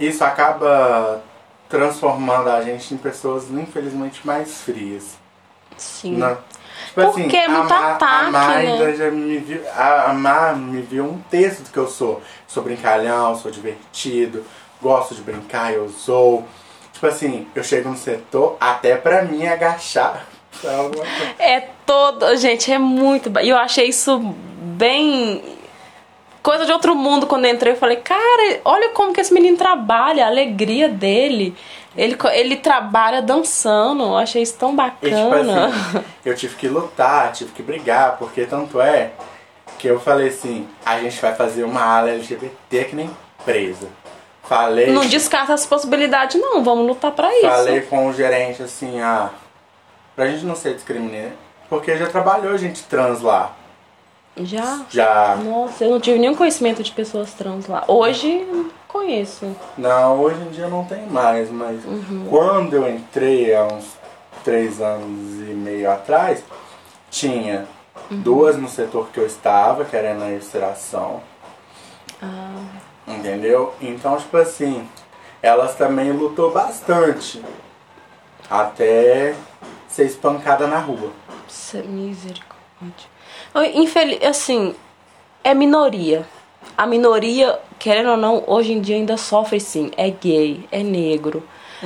[0.00, 1.22] isso acaba
[1.68, 5.18] transformando a gente em pessoas, infelizmente, mais frias.
[5.76, 6.16] Sim.
[6.16, 6.34] Né?
[6.96, 8.94] Tipo Porque é muito a ataque, a né?
[8.94, 12.22] já me viu, a, a Mar me viu um texto do que eu sou.
[12.48, 14.42] Sou brincalhão, sou divertido,
[14.80, 16.46] gosto de brincar, eu sou.
[16.94, 20.26] Tipo assim, eu chego no setor até pra mim agachar.
[20.58, 20.90] coisa.
[21.38, 22.34] É todo.
[22.36, 23.30] Gente, é muito.
[23.40, 25.42] E eu achei isso bem.
[26.42, 27.74] Coisa de outro mundo quando eu entrei.
[27.74, 31.54] Eu falei, cara, olha como que esse menino trabalha, a alegria dele.
[31.96, 34.02] Ele, ele trabalha dançando.
[34.02, 35.66] Eu achei isso tão E tipo bacana.
[35.66, 39.12] assim, eu tive que lutar, tive que brigar, porque tanto é
[39.78, 43.10] que eu falei assim, a gente vai fazer uma ala LGBT que nem
[43.44, 43.88] presa.
[44.42, 44.92] Falei.
[44.92, 46.62] não descarta essa possibilidade, não.
[46.62, 47.48] Vamos lutar pra isso.
[47.48, 49.30] Falei com o gerente assim, ah,
[50.14, 51.32] pra gente não ser discriminado,
[51.68, 53.52] porque já trabalhou gente trans lá.
[54.36, 54.84] Já?
[54.90, 55.36] Já.
[55.36, 57.84] Nossa, eu não tive nenhum conhecimento de pessoas trans lá.
[57.88, 58.46] Hoje,
[58.86, 59.54] conheço.
[59.78, 62.26] Não, hoje em dia não tem mais, mas Uhum.
[62.28, 63.86] quando eu entrei há uns
[64.44, 66.44] três anos e meio atrás,
[67.10, 67.66] tinha
[68.10, 68.20] Uhum.
[68.20, 71.22] duas no setor que eu estava, que era na ilustração.
[72.22, 72.52] Ah.
[73.08, 73.72] Entendeu?
[73.80, 74.86] Então, tipo assim,
[75.42, 77.42] elas também lutou bastante.
[78.50, 79.34] Até
[79.88, 81.10] ser espancada na rua.
[81.86, 83.15] Misericórdia.
[83.64, 84.74] Infeliz, assim,
[85.44, 86.24] é minoria.
[86.76, 89.90] A minoria, querendo ou não, hoje em dia ainda sofre sim.
[89.96, 91.42] É gay, é negro.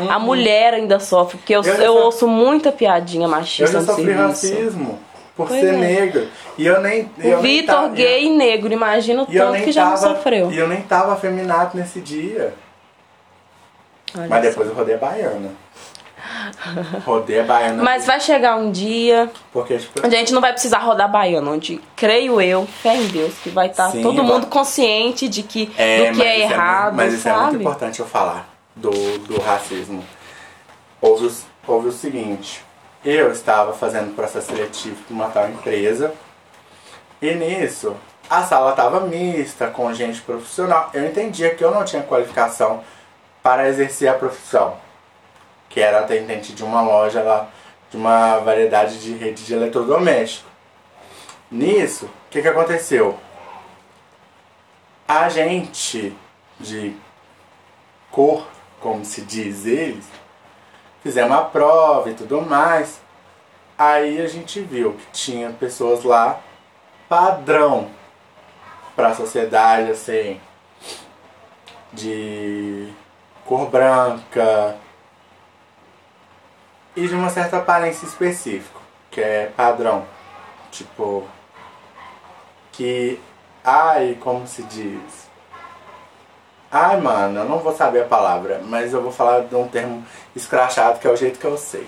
[0.09, 3.81] A mulher ainda sofre, porque eu, Eu eu, já ouço muita piadinha Eu machista já
[3.81, 4.99] no sofri racismo
[5.37, 5.77] por Pois ser é.
[5.77, 6.29] negro.
[6.57, 7.11] E eu nem.
[7.19, 10.15] eu O Vitor, tava- gay e negro, imagina o eu tanto que já não tava-
[10.15, 10.51] sofreu.
[10.53, 12.55] E eu nem tava afeminado nesse dia.
[14.17, 14.51] Olha Mas só.
[14.51, 15.51] depois eu rodei a baiana.
[17.05, 17.83] rodei a baiana.
[17.83, 21.81] Mas vai chegar um dia Porque, tipo, a gente não vai precisar rodar baiano, onde,
[21.97, 24.27] creio eu, fé em Deus, que vai estar Sim, todo vai.
[24.27, 27.45] mundo consciente de que, do que é errado, muito- mas isso é sabe?
[27.47, 28.91] muito importante eu falar do,
[29.21, 30.05] do racismo.
[31.01, 31.31] Houve,
[31.67, 32.63] houve o seguinte,
[33.05, 36.13] eu estava fazendo processo seletivo para uma tal empresa
[37.23, 37.97] e nisso
[38.29, 40.91] a sala estava mista, com gente profissional.
[40.95, 42.83] Eu entendia que eu não tinha qualificação
[43.43, 44.75] para exercer a profissão,
[45.71, 47.49] que era atendente de uma loja lá,
[47.91, 50.51] de uma variedade de rede de eletrodoméstico.
[51.51, 53.19] Nisso, o que, que aconteceu?
[55.07, 56.15] A gente
[56.59, 56.95] de
[58.11, 58.47] cor,
[58.81, 60.07] como se diz eles,
[61.03, 63.01] fizemos a prova e tudo mais.
[63.79, 66.41] Aí a gente viu que tinha pessoas lá
[67.09, 67.91] padrão
[68.95, 70.41] para a sociedade, assim,
[71.93, 72.93] de
[73.45, 74.77] cor branca
[76.97, 78.79] e de uma certa aparência específica,
[79.11, 80.05] que é padrão.
[80.71, 81.27] Tipo,
[82.73, 83.21] que,
[83.65, 85.29] ai, como se diz?
[86.71, 90.05] Ai, mano, eu não vou saber a palavra, mas eu vou falar de um termo
[90.37, 91.87] escrachado que é o jeito que eu sei.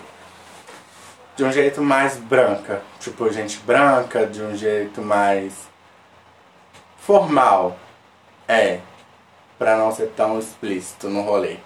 [1.37, 5.55] De um jeito mais branca, tipo gente branca, de um jeito mais
[6.99, 7.77] formal.
[8.49, 8.81] É,
[9.57, 11.59] pra não ser tão explícito no rolê.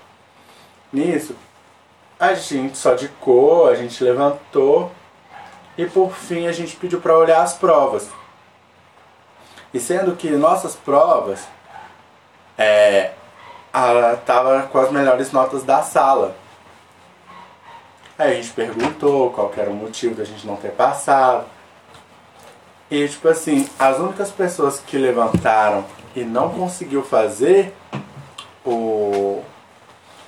[0.92, 1.34] Nisso,
[2.18, 4.90] a gente só de cor, a gente levantou
[5.76, 8.08] e por fim a gente pediu pra olhar as provas.
[9.72, 11.46] E sendo que nossas provas
[12.56, 13.12] é,
[14.24, 16.34] tava com as melhores notas da sala.
[18.18, 21.44] Aí a gente perguntou qual era o motivo da gente não ter passado.
[22.90, 27.74] E tipo assim, as únicas pessoas que levantaram e não conseguiu fazer
[28.64, 29.42] o,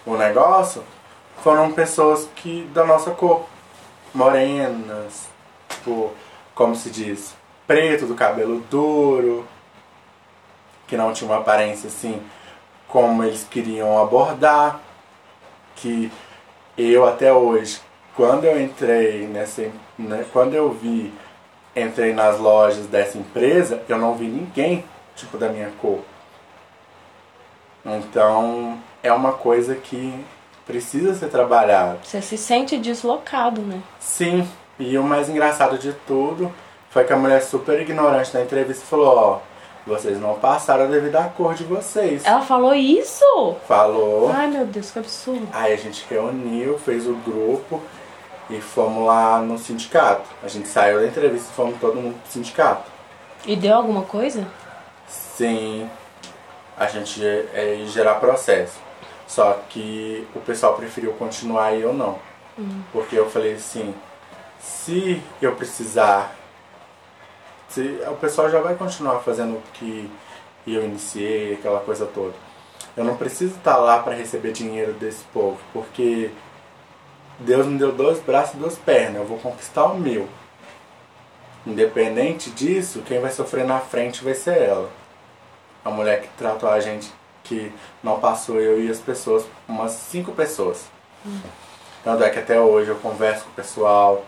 [0.04, 0.82] o negócio
[1.42, 3.46] foram pessoas que da nossa cor.
[4.14, 5.28] Morenas,
[5.68, 6.12] tipo,
[6.54, 7.34] como se diz,
[7.66, 9.46] preto, do cabelo duro,
[10.86, 12.22] que não tinha uma aparência assim
[12.88, 14.80] como eles queriam abordar,
[15.76, 16.10] que
[16.76, 17.80] eu até hoje,
[18.16, 21.12] quando eu entrei nessa, né, quando eu vi,
[21.76, 24.84] entrei nas lojas dessa empresa, eu não vi ninguém
[25.14, 26.00] tipo da minha cor.
[27.84, 30.24] Então é uma coisa que
[30.68, 31.98] precisa ser trabalhada.
[32.04, 33.82] Você se sente deslocado, né?
[33.98, 34.46] Sim,
[34.78, 36.52] e o mais engraçado de tudo
[36.90, 39.38] foi que a mulher super ignorante na entrevista falou, ó,
[39.86, 42.24] vocês não passaram devido à cor de vocês.
[42.26, 43.24] Ela falou isso?
[43.66, 44.30] Falou.
[44.30, 45.48] Ai meu Deus, que absurdo.
[45.52, 47.80] Aí a gente reuniu, fez o grupo
[48.50, 50.28] e fomos lá no sindicato.
[50.42, 52.90] A gente saiu da entrevista e fomos todo mundo pro sindicato.
[53.46, 54.46] E deu alguma coisa?
[55.06, 55.88] Sim,
[56.76, 58.87] a gente é, ia gerar processo.
[59.28, 62.18] Só que o pessoal preferiu continuar e eu não.
[62.90, 63.94] Porque eu falei assim,
[64.58, 66.34] se eu precisar,
[67.68, 70.10] se, o pessoal já vai continuar fazendo o que
[70.66, 72.34] eu iniciei, aquela coisa toda.
[72.96, 76.30] Eu não preciso estar lá para receber dinheiro desse povo, porque
[77.38, 80.28] Deus me deu dois braços e duas pernas, eu vou conquistar o meu.
[81.66, 84.90] Independente disso, quem vai sofrer na frente vai ser ela.
[85.84, 87.12] A mulher que tratou a gente,
[87.48, 87.72] que
[88.02, 90.84] não passou eu e as pessoas, umas cinco pessoas.
[92.04, 94.24] Tanto é que até hoje eu converso com o pessoal,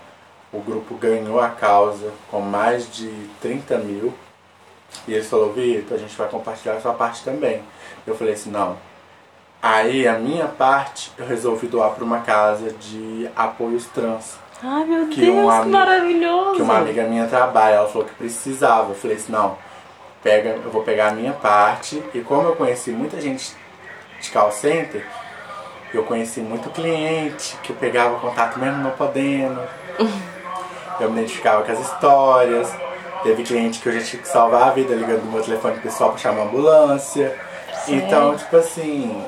[0.53, 3.09] o grupo ganhou a causa com mais de
[3.41, 4.13] 30 mil.
[5.07, 7.63] E eles falaram, Vitor, a gente vai compartilhar a sua parte também.
[8.07, 8.77] Eu falei assim, não.
[9.63, 14.37] Aí a minha parte eu resolvi doar para uma casa de apoios trans.
[14.63, 16.57] Ai meu Que Deus, um que amigo- maravilhoso.
[16.57, 18.91] Que uma amiga minha trabalha, ela falou que precisava.
[18.91, 19.57] Eu falei assim, não,
[20.23, 22.03] pega, eu vou pegar a minha parte.
[22.15, 23.55] E como eu conheci muita gente
[24.21, 25.05] de call center,
[25.93, 29.61] eu conheci muito cliente que eu pegava contato mesmo não podendo.
[31.01, 32.73] Eu me identificava com as histórias.
[33.23, 36.11] Teve cliente que eu já tinha que salvar a vida ligando no meu telefone pessoal
[36.11, 37.39] pra chamar a ambulância.
[37.85, 38.05] Sério?
[38.05, 39.25] Então, tipo assim,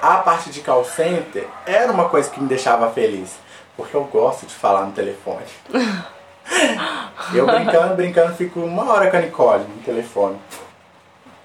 [0.00, 3.36] a parte de call center era uma coisa que me deixava feliz.
[3.76, 5.44] Porque eu gosto de falar no telefone.
[7.34, 10.36] eu brincando, brincando, fico uma hora com a Nicole no telefone.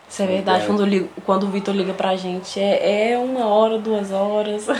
[0.09, 3.79] Isso é verdade, quando, ligo- quando o Vitor liga pra gente, é, é uma hora,
[3.79, 4.67] duas horas.
[4.67, 4.75] Não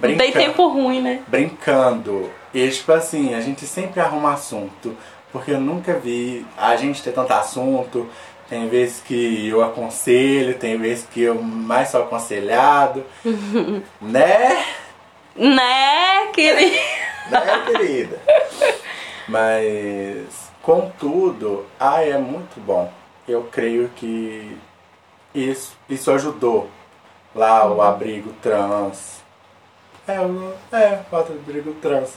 [0.00, 0.44] tem Brincando.
[0.44, 1.20] tempo ruim, né?
[1.28, 2.28] brincando.
[2.52, 4.96] E tipo assim, a gente sempre arruma assunto.
[5.30, 8.08] Porque eu nunca vi a gente ter tanto assunto.
[8.48, 13.04] Tem vezes que eu aconselho, tem vezes que eu mais sou aconselhado.
[14.02, 14.64] né?
[15.36, 16.76] Né, querido?
[17.30, 18.20] Né, querida?
[19.32, 22.90] Mas, contudo, ai, é muito bom.
[23.26, 24.56] Eu creio que
[25.34, 26.68] isso, isso ajudou
[27.34, 29.22] lá o abrigo trans.
[30.06, 32.10] É, o, é, o abrigo trans.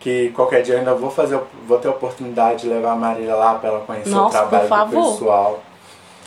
[0.00, 3.34] Que qualquer dia eu ainda vou fazer, vou ter a oportunidade de levar a Marília
[3.34, 5.60] lá pra ela conhecer Nossa, o trabalho do pessoal.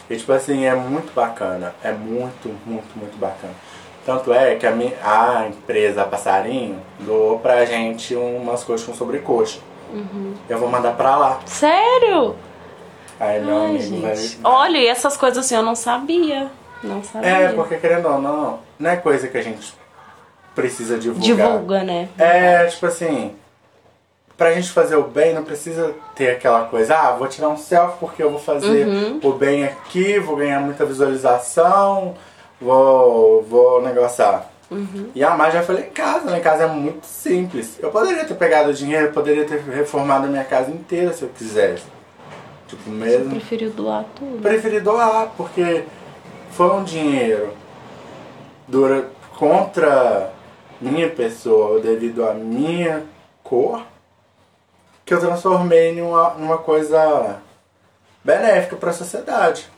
[0.10, 1.74] E tipo assim, é muito bacana.
[1.84, 3.54] É muito, muito, muito bacana.
[4.06, 9.60] Tanto é que a, mi- a empresa Passarinho doou pra gente umas coisas com sobrecoxa.
[9.92, 10.34] Uhum.
[10.50, 11.39] Eu vou mandar pra lá.
[11.46, 12.36] Sério?
[13.20, 14.16] Aí meu Ai, amigo vai.
[14.44, 16.50] Olha, e essas coisas assim eu não sabia.
[16.84, 17.30] Não sabia.
[17.30, 19.74] É, porque querendo ou não, não é coisa que a gente
[20.56, 21.24] precisa divulgar.
[21.48, 22.10] Divulga, né?
[22.18, 23.36] É, tipo assim,
[24.36, 27.98] pra gente fazer o bem não precisa ter aquela coisa, ah, vou tirar um selfie
[28.00, 29.20] porque eu vou fazer Uhum.
[29.24, 32.16] o bem aqui, vou ganhar muita visualização,
[32.60, 34.51] vou, vou negociar.
[34.72, 35.11] Uhum.
[35.13, 37.78] E a mais já falei em casa, em casa é muito simples.
[37.80, 41.24] Eu poderia ter pegado o dinheiro, eu poderia ter reformado a minha casa inteira se
[41.24, 41.84] eu quisesse.
[42.67, 43.32] Tipo, Você mesmo.
[43.32, 44.41] preferiu doar tudo?
[44.41, 45.84] Preferi doar, porque
[46.51, 47.51] foi um dinheiro
[48.65, 50.32] dura, contra
[50.80, 53.03] minha pessoa, devido à minha
[53.43, 53.84] cor,
[55.05, 57.41] que eu transformei numa, numa coisa
[58.24, 59.69] benéfica para a sociedade.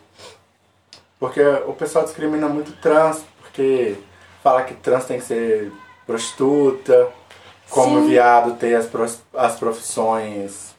[1.20, 3.96] Porque o pessoal discrimina muito trans, porque
[4.44, 5.72] fala que trans tem que ser
[6.06, 7.08] prostituta,
[7.70, 8.08] como Sim.
[8.10, 8.90] viado tem as,
[9.34, 10.76] as profissões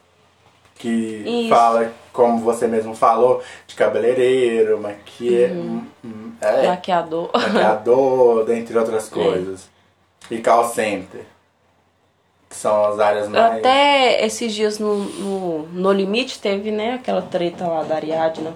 [0.75, 0.87] que
[1.25, 1.49] Isso.
[1.49, 5.85] fala, como você mesmo falou, de cabeleireiro, maquia, Uhum.
[6.03, 7.29] hum, é, Maquiador.
[7.33, 9.69] maquiador, dentre outras coisas.
[10.29, 11.21] E call center,
[12.49, 13.57] que são as áreas mais...
[13.59, 18.53] Até esses dias no, no, no Limite teve, né, aquela treta lá da Ariadna.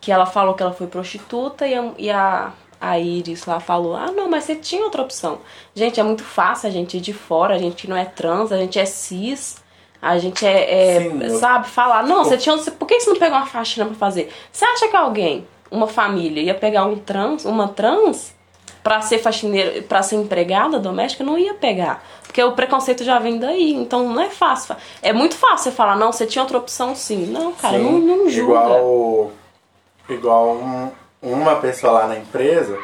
[0.00, 3.96] Que ela falou que ela foi prostituta e a, e a, a Iris lá falou:
[3.96, 5.38] Ah, não, mas você tinha outra opção.
[5.74, 8.58] Gente, é muito fácil a gente ir de fora, a gente não é trans, a
[8.58, 9.64] gente é cis.
[10.00, 12.56] A gente é, é, Sim, sabe, falar, não, você tinha.
[12.56, 14.30] Por que você não pegou uma faxina pra fazer?
[14.52, 18.34] Você acha que alguém, uma família, ia pegar um trans, uma trans,
[18.82, 21.24] pra ser faxineira, pra ser empregada doméstica?
[21.24, 22.04] Não ia pegar.
[22.22, 23.72] Porque o preconceito já vem daí.
[23.72, 24.76] Então não é fácil.
[25.02, 27.26] É muito fácil você falar, não, você tinha outra opção sim.
[27.26, 28.52] Não, cara, Sim, não, não julga.
[28.52, 29.32] Igual,
[30.08, 30.90] igual um,
[31.32, 32.78] uma pessoa lá na empresa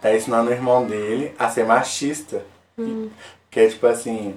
[0.00, 2.42] tá ensinando o irmão dele a ser machista.
[2.78, 3.10] Hum.
[3.50, 4.36] Que é tipo assim.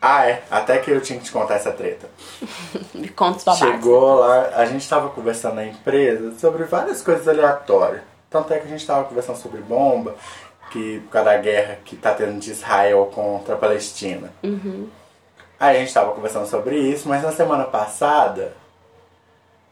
[0.00, 0.42] Ah, é.
[0.50, 2.08] Até que eu tinha que te contar essa treta.
[2.94, 3.68] Me conta os babados.
[3.68, 8.02] Chegou lá, a gente tava conversando na empresa sobre várias coisas aleatórias.
[8.28, 10.14] Tanto é que a gente tava conversando sobre bomba,
[10.70, 14.32] que por causa da guerra que tá tendo de Israel contra a Palestina.
[14.42, 14.88] Uhum.
[15.58, 18.54] Aí a gente tava conversando sobre isso, mas na semana passada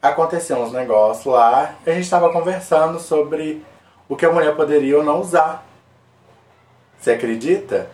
[0.01, 3.63] aconteceu uns negócios lá e a gente tava conversando sobre
[4.07, 5.65] o que a mulher poderia ou não usar.
[6.99, 7.89] Você acredita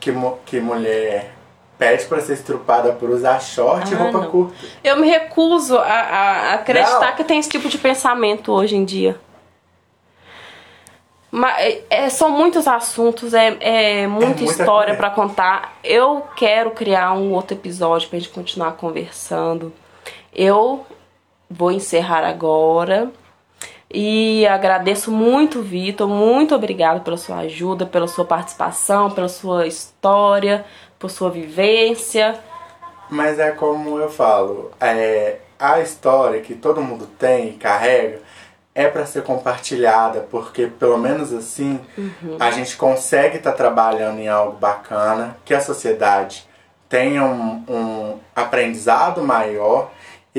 [0.00, 0.12] que,
[0.46, 1.32] que mulher
[1.78, 4.30] pede pra ser estrupada por usar short e Ah, roupa não.
[4.30, 4.54] curta?
[4.82, 7.16] Eu me recuso a, a- acreditar Não.
[7.16, 9.18] que tem esse tipo de pensamento hoje em dia.
[11.30, 15.76] Mas é, são muitos assuntos, é, é muita, muita história pra contar.
[15.84, 19.72] Eu quero criar um outro episódio pra gente continuar conversando.
[20.34, 20.86] Eu
[21.50, 23.10] vou encerrar agora.
[23.90, 26.06] E agradeço muito, Vitor.
[26.06, 30.64] Muito obrigado pela sua ajuda, pela sua participação, pela sua história,
[30.98, 32.38] por sua vivência.
[33.10, 38.20] Mas é como eu falo, é, a história que todo mundo tem e carrega
[38.74, 41.80] é para ser compartilhada, porque pelo menos assim
[42.38, 46.46] a gente consegue estar trabalhando em algo bacana, que a sociedade
[46.88, 49.90] tenha um, um aprendizado maior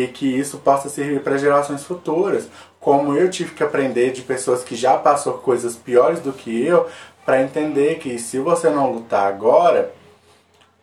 [0.03, 2.47] e que isso possa servir para gerações futuras.
[2.79, 6.87] Como eu tive que aprender de pessoas que já passou coisas piores do que eu,
[7.25, 9.93] para entender que se você não lutar agora,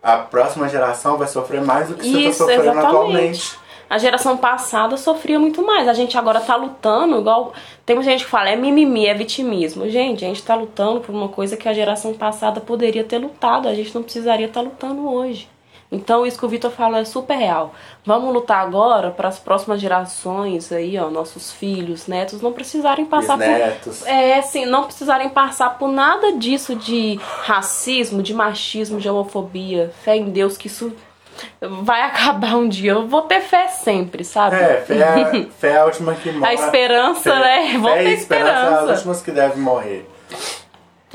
[0.02, 2.86] a próxima geração vai sofrer mais do que você está Isso, sofrendo exatamente.
[2.86, 3.58] atualmente.
[3.88, 5.88] A geração passada sofria muito mais.
[5.88, 7.52] A gente agora tá lutando, igual.
[7.84, 9.88] Tem muita gente que fala, é mimimi, é vitimismo.
[9.88, 13.68] Gente, a gente tá lutando por uma coisa que a geração passada poderia ter lutado.
[13.68, 15.48] A gente não precisaria estar lutando hoje.
[15.90, 17.72] Então, isso que o Vitor falou é super real.
[18.04, 23.38] Vamos lutar agora para as próximas gerações aí, ó, nossos filhos, netos, não precisarem passar
[23.38, 24.04] por Bisnetos.
[24.06, 29.92] é, assim, não precisarem passar por nada disso de racismo, de machismo, de homofobia.
[30.02, 30.92] Fé em Deus que isso
[31.60, 32.92] vai acabar um dia.
[32.92, 34.56] Eu vou ter fé sempre, sabe?
[34.56, 36.50] É, fé é, a- fé é a última que morre.
[36.50, 37.78] A esperança, Fé- né?
[37.78, 38.50] Vou fé ter e esperança.
[38.50, 38.92] é as esperança.
[38.94, 40.08] últimas que devem morrer.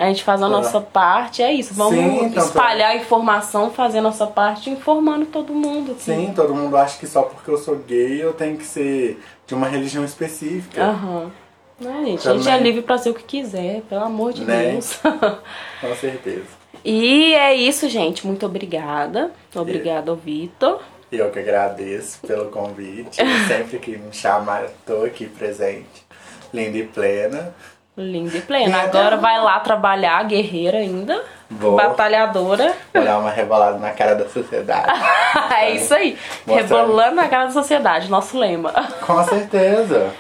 [0.02, 1.76] A gente faz a nossa parte, é isso.
[1.76, 5.91] Vamos Sim, então, espalhar informação, fazer a nossa parte, informando todo mundo.
[5.91, 6.02] aqui.
[6.02, 9.54] Sim, todo mundo acha que só porque eu sou gay eu tenho que ser de
[9.54, 10.84] uma religião específica.
[10.84, 11.32] Aham.
[11.80, 14.72] Não, gente, a gente é livre pra ser o que quiser, pelo amor de Né?
[14.72, 14.99] Deus.
[15.82, 16.45] Com certeza.
[16.84, 18.26] e é isso, gente.
[18.26, 19.32] Muito obrigada.
[19.56, 20.80] Obrigada ao Vitor.
[21.12, 23.18] Eu que agradeço pelo convite.
[23.47, 26.06] Sempre que me chamar, tô aqui presente.
[26.54, 27.54] Linda e plena.
[28.02, 28.82] Linda e plena.
[28.82, 31.22] Agora vai lá trabalhar, guerreira ainda.
[31.49, 31.76] Vou.
[31.76, 32.74] Batalhadora.
[32.93, 34.91] Vou dar uma rebolada na cara da sociedade.
[35.54, 36.18] é isso aí.
[36.45, 36.70] Mostrando.
[36.70, 38.72] Rebolando na cara da sociedade, nosso lema.
[39.06, 40.12] Com certeza.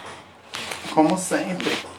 [0.93, 1.90] Como sempre.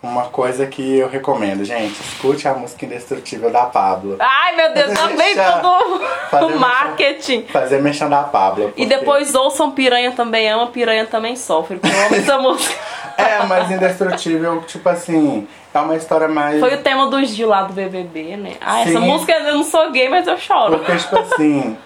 [0.00, 4.14] Uma coisa que eu recomendo, gente, escute a música indestrutível da Pablo.
[4.20, 7.42] Ai, meu Deus, também todo Fazer o marketing.
[7.48, 8.66] Fazer mexendo da Pablo.
[8.76, 11.78] E porque- depois ouçam Piranha também ama, Piranha também sofre.
[11.78, 12.74] Porque eu amo essa música.
[13.16, 16.60] É, mas indestrutível, tipo assim, é uma história mais.
[16.60, 18.52] Foi o tema do Gil lá do BBB, né?
[18.60, 18.98] Ah, essa Sim.
[19.00, 20.78] música eu não sou gay, mas eu choro.
[20.78, 21.76] Porque, tipo assim,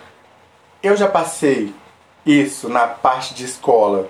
[0.83, 1.73] eu já passei
[2.27, 4.07] isso na parte de escola.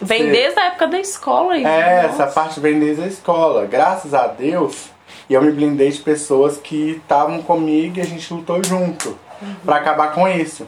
[0.00, 0.30] Vem Sim.
[0.30, 1.64] desde a época da escola aí.
[1.64, 2.22] É, nossa.
[2.22, 3.64] essa parte vem desde a escola.
[3.66, 4.90] Graças a Deus,
[5.28, 9.18] eu me blindei de pessoas que estavam comigo e a gente lutou junto
[9.64, 10.66] pra acabar com isso.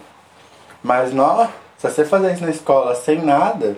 [0.83, 3.77] Mas, não, se você fazer isso na escola sem nada,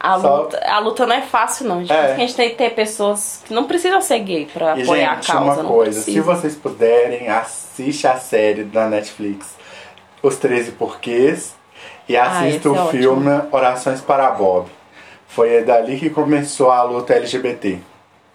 [0.00, 1.80] A Só- luta, a luta não é fácil, não.
[1.80, 1.92] gente.
[1.92, 2.12] É.
[2.12, 5.28] A gente tem que ter pessoas que não precisam ser gay pra E, apoiar gente,
[5.30, 5.44] a causa.
[5.54, 9.56] uma não coisa, se vocês puderem, assiste a série da Netflix
[10.22, 11.52] Os 13 Porquês
[12.08, 12.90] e Ah, assista esse o é ótimo.
[13.02, 14.68] filme Orações para Bob.
[15.28, 17.78] Foi dali que começou a luta LGBT.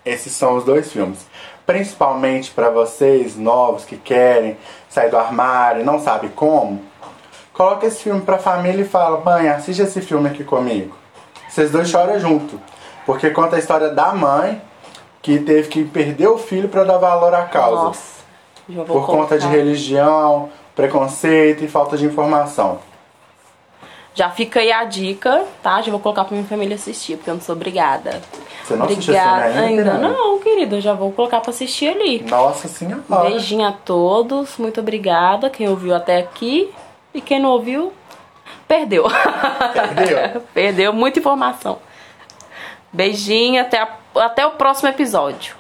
[0.06, 1.26] Esses são os dois filmes.
[1.66, 4.58] Principalmente para vocês novos que querem
[4.90, 6.82] sair do armário e não sabem como,
[7.54, 10.96] coloca esse filme pra família e fala: mãe, assiste esse filme aqui comigo.
[11.50, 12.60] Vocês dois choram junto.
[13.06, 14.62] Porque conta a história da mãe
[15.22, 17.84] que teve que perder o filho para dar valor à causa.
[17.84, 18.24] Nossa.
[18.88, 22.80] Por conta de religião, preconceito e falta de informação.
[24.16, 25.82] Já fica aí a dica, tá?
[25.82, 28.22] Já vou colocar pra minha família assistir, porque eu não sou obrigada.
[28.64, 29.92] Você não Obrigada ainda?
[29.94, 29.94] ainda.
[29.98, 32.24] Não, querido, eu já vou colocar pra assistir ali.
[32.30, 33.02] Nossa senhora.
[33.24, 35.50] Beijinho a todos, muito obrigada.
[35.50, 36.72] Quem ouviu até aqui
[37.14, 37.92] e quem não ouviu,
[38.68, 39.06] perdeu.
[39.74, 40.42] Perdeu?
[40.54, 41.80] perdeu muita informação.
[42.92, 45.56] Beijinho, até, a- até o próximo episódio.